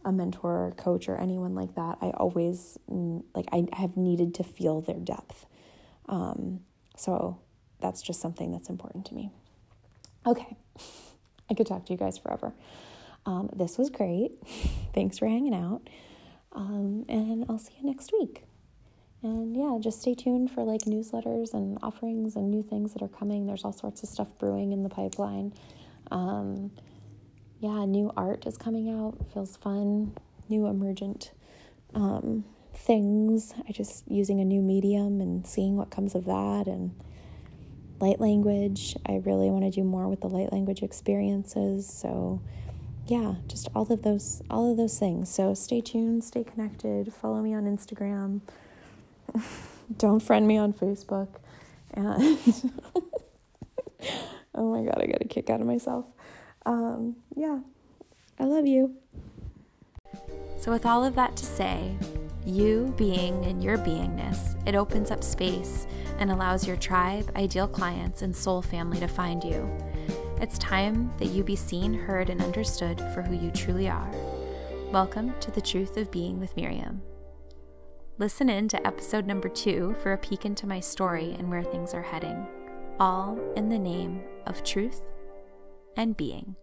a 0.05 0.12
mentor 0.12 0.67
or 0.67 0.71
coach 0.71 1.10
or 1.10 1.17
anyone 1.17 1.55
like 1.55 1.75
that, 1.75 1.97
I 2.01 2.12
always 2.12 2.77
like 2.88 3.45
I 3.51 3.65
have 3.73 3.97
needed 3.97 4.33
to 4.36 4.43
feel 4.43 4.81
their 4.81 4.99
depth. 4.99 5.45
Um, 6.07 6.62
so 6.95 7.39
that's 7.79 8.02
just 8.02 8.21
something 8.21 8.52
that's 8.52 8.69
important 8.69 9.06
to 9.08 9.13
me. 9.13 9.31
Okay, 10.25 10.58
I 11.50 11.54
could 11.54 11.67
talk 11.67 11.85
to 11.85 11.93
you 11.93 11.98
guys 11.98 12.17
forever. 12.17 12.54
Um, 13.25 13.50
this 13.56 13.77
was 13.77 13.89
great. 13.89 14.31
Thanks 14.93 15.17
for 15.17 15.27
hanging 15.27 15.54
out. 15.54 15.89
Um, 16.54 17.06
and 17.10 17.45
I'll 17.50 17.60
see 17.60 17.73
you 17.79 17.87
next 17.87 18.12
week. 18.13 18.43
And 19.21 19.58
yeah, 19.58 19.77
just 19.81 20.02
stay 20.02 20.13
tuned 20.15 20.52
for 20.52 20.63
like 20.63 20.81
newsletters 20.81 21.54
and 21.54 21.77
offerings 21.81 22.35
and 22.35 22.50
new 22.50 22.63
things 22.63 22.93
that 22.93 23.02
are 23.02 23.08
coming. 23.08 23.45
There's 23.45 23.63
all 23.63 23.73
sorts 23.73 24.04
of 24.04 24.10
stuff 24.10 24.29
brewing 24.37 24.71
in 24.71 24.83
the 24.83 24.89
pipeline. 24.89 25.54
Yeah, 27.60 27.85
new 27.85 28.12
art 28.15 28.45
is 28.45 28.58
coming 28.58 28.89
out. 28.89 29.17
feels 29.33 29.58
fun. 29.58 30.15
New 30.47 30.67
emergent 30.67 31.31
um, 31.95 32.45
things. 32.73 33.53
I 33.67 33.71
just 33.71 34.03
using 34.08 34.39
a 34.39 34.45
new 34.45 34.62
medium 34.62 35.21
and 35.21 35.45
seeing 35.45 35.75
what 35.75 35.89
comes 35.89 36.13
of 36.13 36.25
that 36.25 36.67
and 36.67 36.95
light 37.99 38.19
language. 38.19 38.95
I 39.08 39.21
really 39.25 39.49
want 39.49 39.63
to 39.65 39.71
do 39.71 39.83
more 39.83 40.08
with 40.08 40.21
the 40.21 40.27
light 40.27 40.51
language 40.53 40.83
experiences. 40.83 41.87
So 41.91 42.41
yeah, 43.08 43.35
just 43.47 43.69
all 43.73 43.91
of 43.91 44.03
those 44.03 44.41
all 44.49 44.69
of 44.69 44.77
those 44.77 44.99
things. 44.99 45.29
So 45.33 45.53
stay 45.53 45.81
tuned, 45.81 46.23
stay 46.23 46.43
connected, 46.43 47.13
follow 47.13 47.41
me 47.41 47.53
on 47.55 47.63
Instagram. 47.63 48.41
Don't 49.97 50.21
friend 50.21 50.47
me 50.47 50.58
on 50.58 50.73
Facebook. 50.73 51.29
And 51.93 52.37
oh 54.53 54.71
my 54.71 54.83
God, 54.83 55.01
I 55.01 55.08
got 55.08 55.21
a 55.21 55.27
kick 55.27 55.49
out 55.49 55.62
of 55.62 55.67
myself. 55.67 56.05
Um, 56.67 57.15
yeah, 57.33 57.59
I 58.41 58.43
love 58.43 58.67
you. 58.67 58.93
So, 60.59 60.69
with 60.69 60.85
all 60.85 61.05
of 61.05 61.15
that 61.15 61.37
to 61.37 61.45
say, 61.45 61.95
you 62.45 62.93
being 62.97 63.41
in 63.45 63.61
your 63.61 63.77
beingness, 63.77 64.61
it 64.67 64.75
opens 64.75 65.09
up 65.09 65.23
space 65.23 65.87
and 66.19 66.29
allows 66.29 66.67
your 66.67 66.75
tribe, 66.75 67.31
ideal 67.37 67.69
clients, 67.69 68.21
and 68.21 68.35
soul 68.35 68.61
family 68.61 68.99
to 68.99 69.07
find 69.07 69.45
you. 69.45 69.65
It's 70.41 70.57
time 70.57 71.09
that 71.19 71.27
you 71.27 71.41
be 71.41 71.55
seen, 71.55 71.93
heard, 71.93 72.29
and 72.29 72.41
understood 72.41 72.99
for 73.13 73.21
who 73.21 73.33
you 73.33 73.49
truly 73.51 73.87
are. 73.87 74.11
Welcome 74.91 75.35
to 75.39 75.51
the 75.51 75.61
Truth 75.61 75.95
of 75.95 76.11
Being 76.11 76.37
with 76.37 76.57
Miriam. 76.57 77.01
Listen 78.17 78.49
in 78.49 78.67
to 78.67 78.85
episode 78.85 79.25
number 79.25 79.47
two 79.47 79.95
for 80.03 80.11
a 80.11 80.17
peek 80.17 80.43
into 80.43 80.67
my 80.67 80.81
story 80.81 81.33
and 81.39 81.49
where 81.49 81.63
things 81.63 81.93
are 81.93 82.01
heading, 82.01 82.45
all 82.99 83.39
in 83.55 83.69
the 83.69 83.79
name 83.79 84.21
of 84.45 84.65
truth 84.65 85.01
and 85.98 86.15
being. 86.15 86.56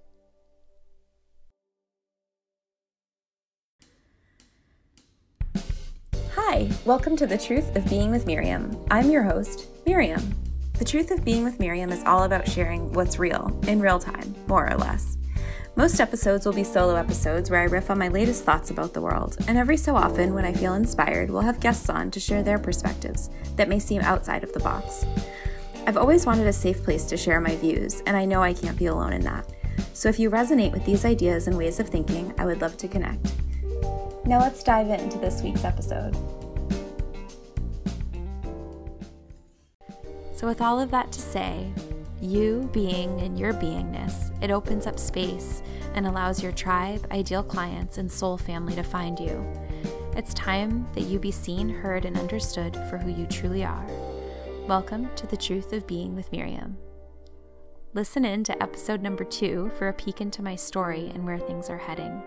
Hi, 6.35 6.71
welcome 6.85 7.17
to 7.17 7.27
The 7.27 7.37
Truth 7.37 7.75
of 7.77 7.89
Being 7.91 8.11
with 8.11 8.27
Miriam. 8.27 8.83
I'm 8.91 9.11
your 9.11 9.25
host, 9.25 9.67
Miriam. 9.87 10.35
The 10.79 10.85
Truth 10.85 11.11
of 11.11 11.25
Being 11.25 11.45
with 11.45 11.59
Miriam 11.59 11.91
is 11.91 12.03
all 12.05 12.23
about 12.23 12.49
sharing 12.49 12.93
what's 12.93 13.19
real, 13.19 13.59
in 13.67 13.81
real 13.81 13.99
time, 13.99 14.35
more 14.47 14.71
or 14.71 14.77
less. 14.77 15.17
Most 15.77 15.99
episodes 15.99 16.47
will 16.47 16.53
be 16.53 16.63
solo 16.63 16.95
episodes 16.95 17.51
where 17.51 17.61
I 17.61 17.65
riff 17.65 17.91
on 17.91 17.99
my 17.99 18.07
latest 18.07 18.45
thoughts 18.45 18.71
about 18.71 18.93
the 18.93 19.01
world, 19.01 19.37
and 19.49 19.59
every 19.59 19.77
so 19.77 19.97
often, 19.97 20.33
when 20.33 20.45
I 20.45 20.53
feel 20.53 20.75
inspired, 20.75 21.31
we'll 21.31 21.43
have 21.43 21.59
guests 21.59 21.89
on 21.89 22.13
to 22.13 22.21
share 22.21 22.45
their 22.45 22.61
perspectives 22.61 23.31
that 23.57 23.69
may 23.69 23.81
seem 23.81 24.01
outside 24.03 24.45
of 24.45 24.53
the 24.53 24.61
box. 24.61 25.05
I've 25.87 25.99
always 25.99 26.25
wanted 26.25 26.47
a 26.47 26.53
safe 26.53 26.83
place 26.83 27.05
to 27.07 27.17
share 27.17 27.43
my 27.43 27.57
views, 27.57 28.03
and 28.07 28.17
I 28.17 28.25
know 28.25 28.43
I 28.43 28.55
can't 28.55 28.79
be 28.79 28.87
alone 28.87 29.13
in 29.13 29.21
that. 29.23 29.53
So 29.93 30.09
if 30.09 30.19
you 30.19 30.31
resonate 30.31 30.73
with 30.73 30.87
these 30.87 31.05
ideas 31.05 31.47
and 31.47 31.59
ways 31.59 31.79
of 31.79 31.91
thinking, 31.91 32.33
I 32.39 32.47
would 32.47 32.63
love 32.63 32.79
to 32.79 32.89
connect. 32.89 33.33
Now 34.25 34.41
let's 34.41 34.63
dive 34.63 34.89
into 34.89 35.19
this 35.19 35.43
week's 35.43 35.63
episode. 35.63 36.17
So, 40.35 40.47
with 40.47 40.63
all 40.63 40.81
of 40.81 40.91
that 40.91 41.13
to 41.13 41.21
say, 41.21 41.71
you 42.21 42.69
being 42.73 43.21
in 43.21 43.37
your 43.37 43.53
beingness, 43.53 44.33
it 44.43 44.51
opens 44.51 44.87
up 44.87 44.99
space 44.99 45.63
and 45.95 46.07
allows 46.07 46.43
your 46.43 46.53
tribe, 46.53 47.07
ideal 47.13 47.43
clients, 47.43 47.99
and 47.99 48.11
soul 48.11 48.39
family 48.39 48.75
to 48.75 48.83
find 48.83 49.21
you. 49.21 49.47
It's 50.17 50.33
time 50.33 50.87
that 50.95 51.03
you 51.03 51.19
be 51.19 51.31
seen, 51.31 51.69
heard, 51.69 52.07
and 52.07 52.19
understood 52.19 52.75
for 52.89 52.97
who 52.97 53.11
you 53.11 53.27
truly 53.27 53.65
are. 53.65 53.87
Welcome 54.67 55.15
to 55.17 55.27
the 55.27 55.37
Truth 55.37 55.75
of 55.75 55.87
Being 55.87 56.17
with 56.17 56.33
Miriam. 56.33 56.79
Listen 57.93 58.25
in 58.25 58.45
to 58.45 58.63
episode 58.63 59.03
number 59.03 59.23
two 59.23 59.71
for 59.77 59.89
a 59.89 59.93
peek 59.93 60.23
into 60.23 60.43
my 60.43 60.57
story 60.57 61.13
and 61.13 61.27
where 61.27 61.39
things 61.39 61.69
are 61.69 61.77
heading, 61.77 62.23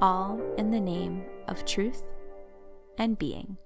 all 0.00 0.40
in 0.56 0.70
the 0.70 0.78
name 0.78 1.24
of 1.48 1.64
truth 1.64 2.04
and 2.96 3.18
being. 3.18 3.56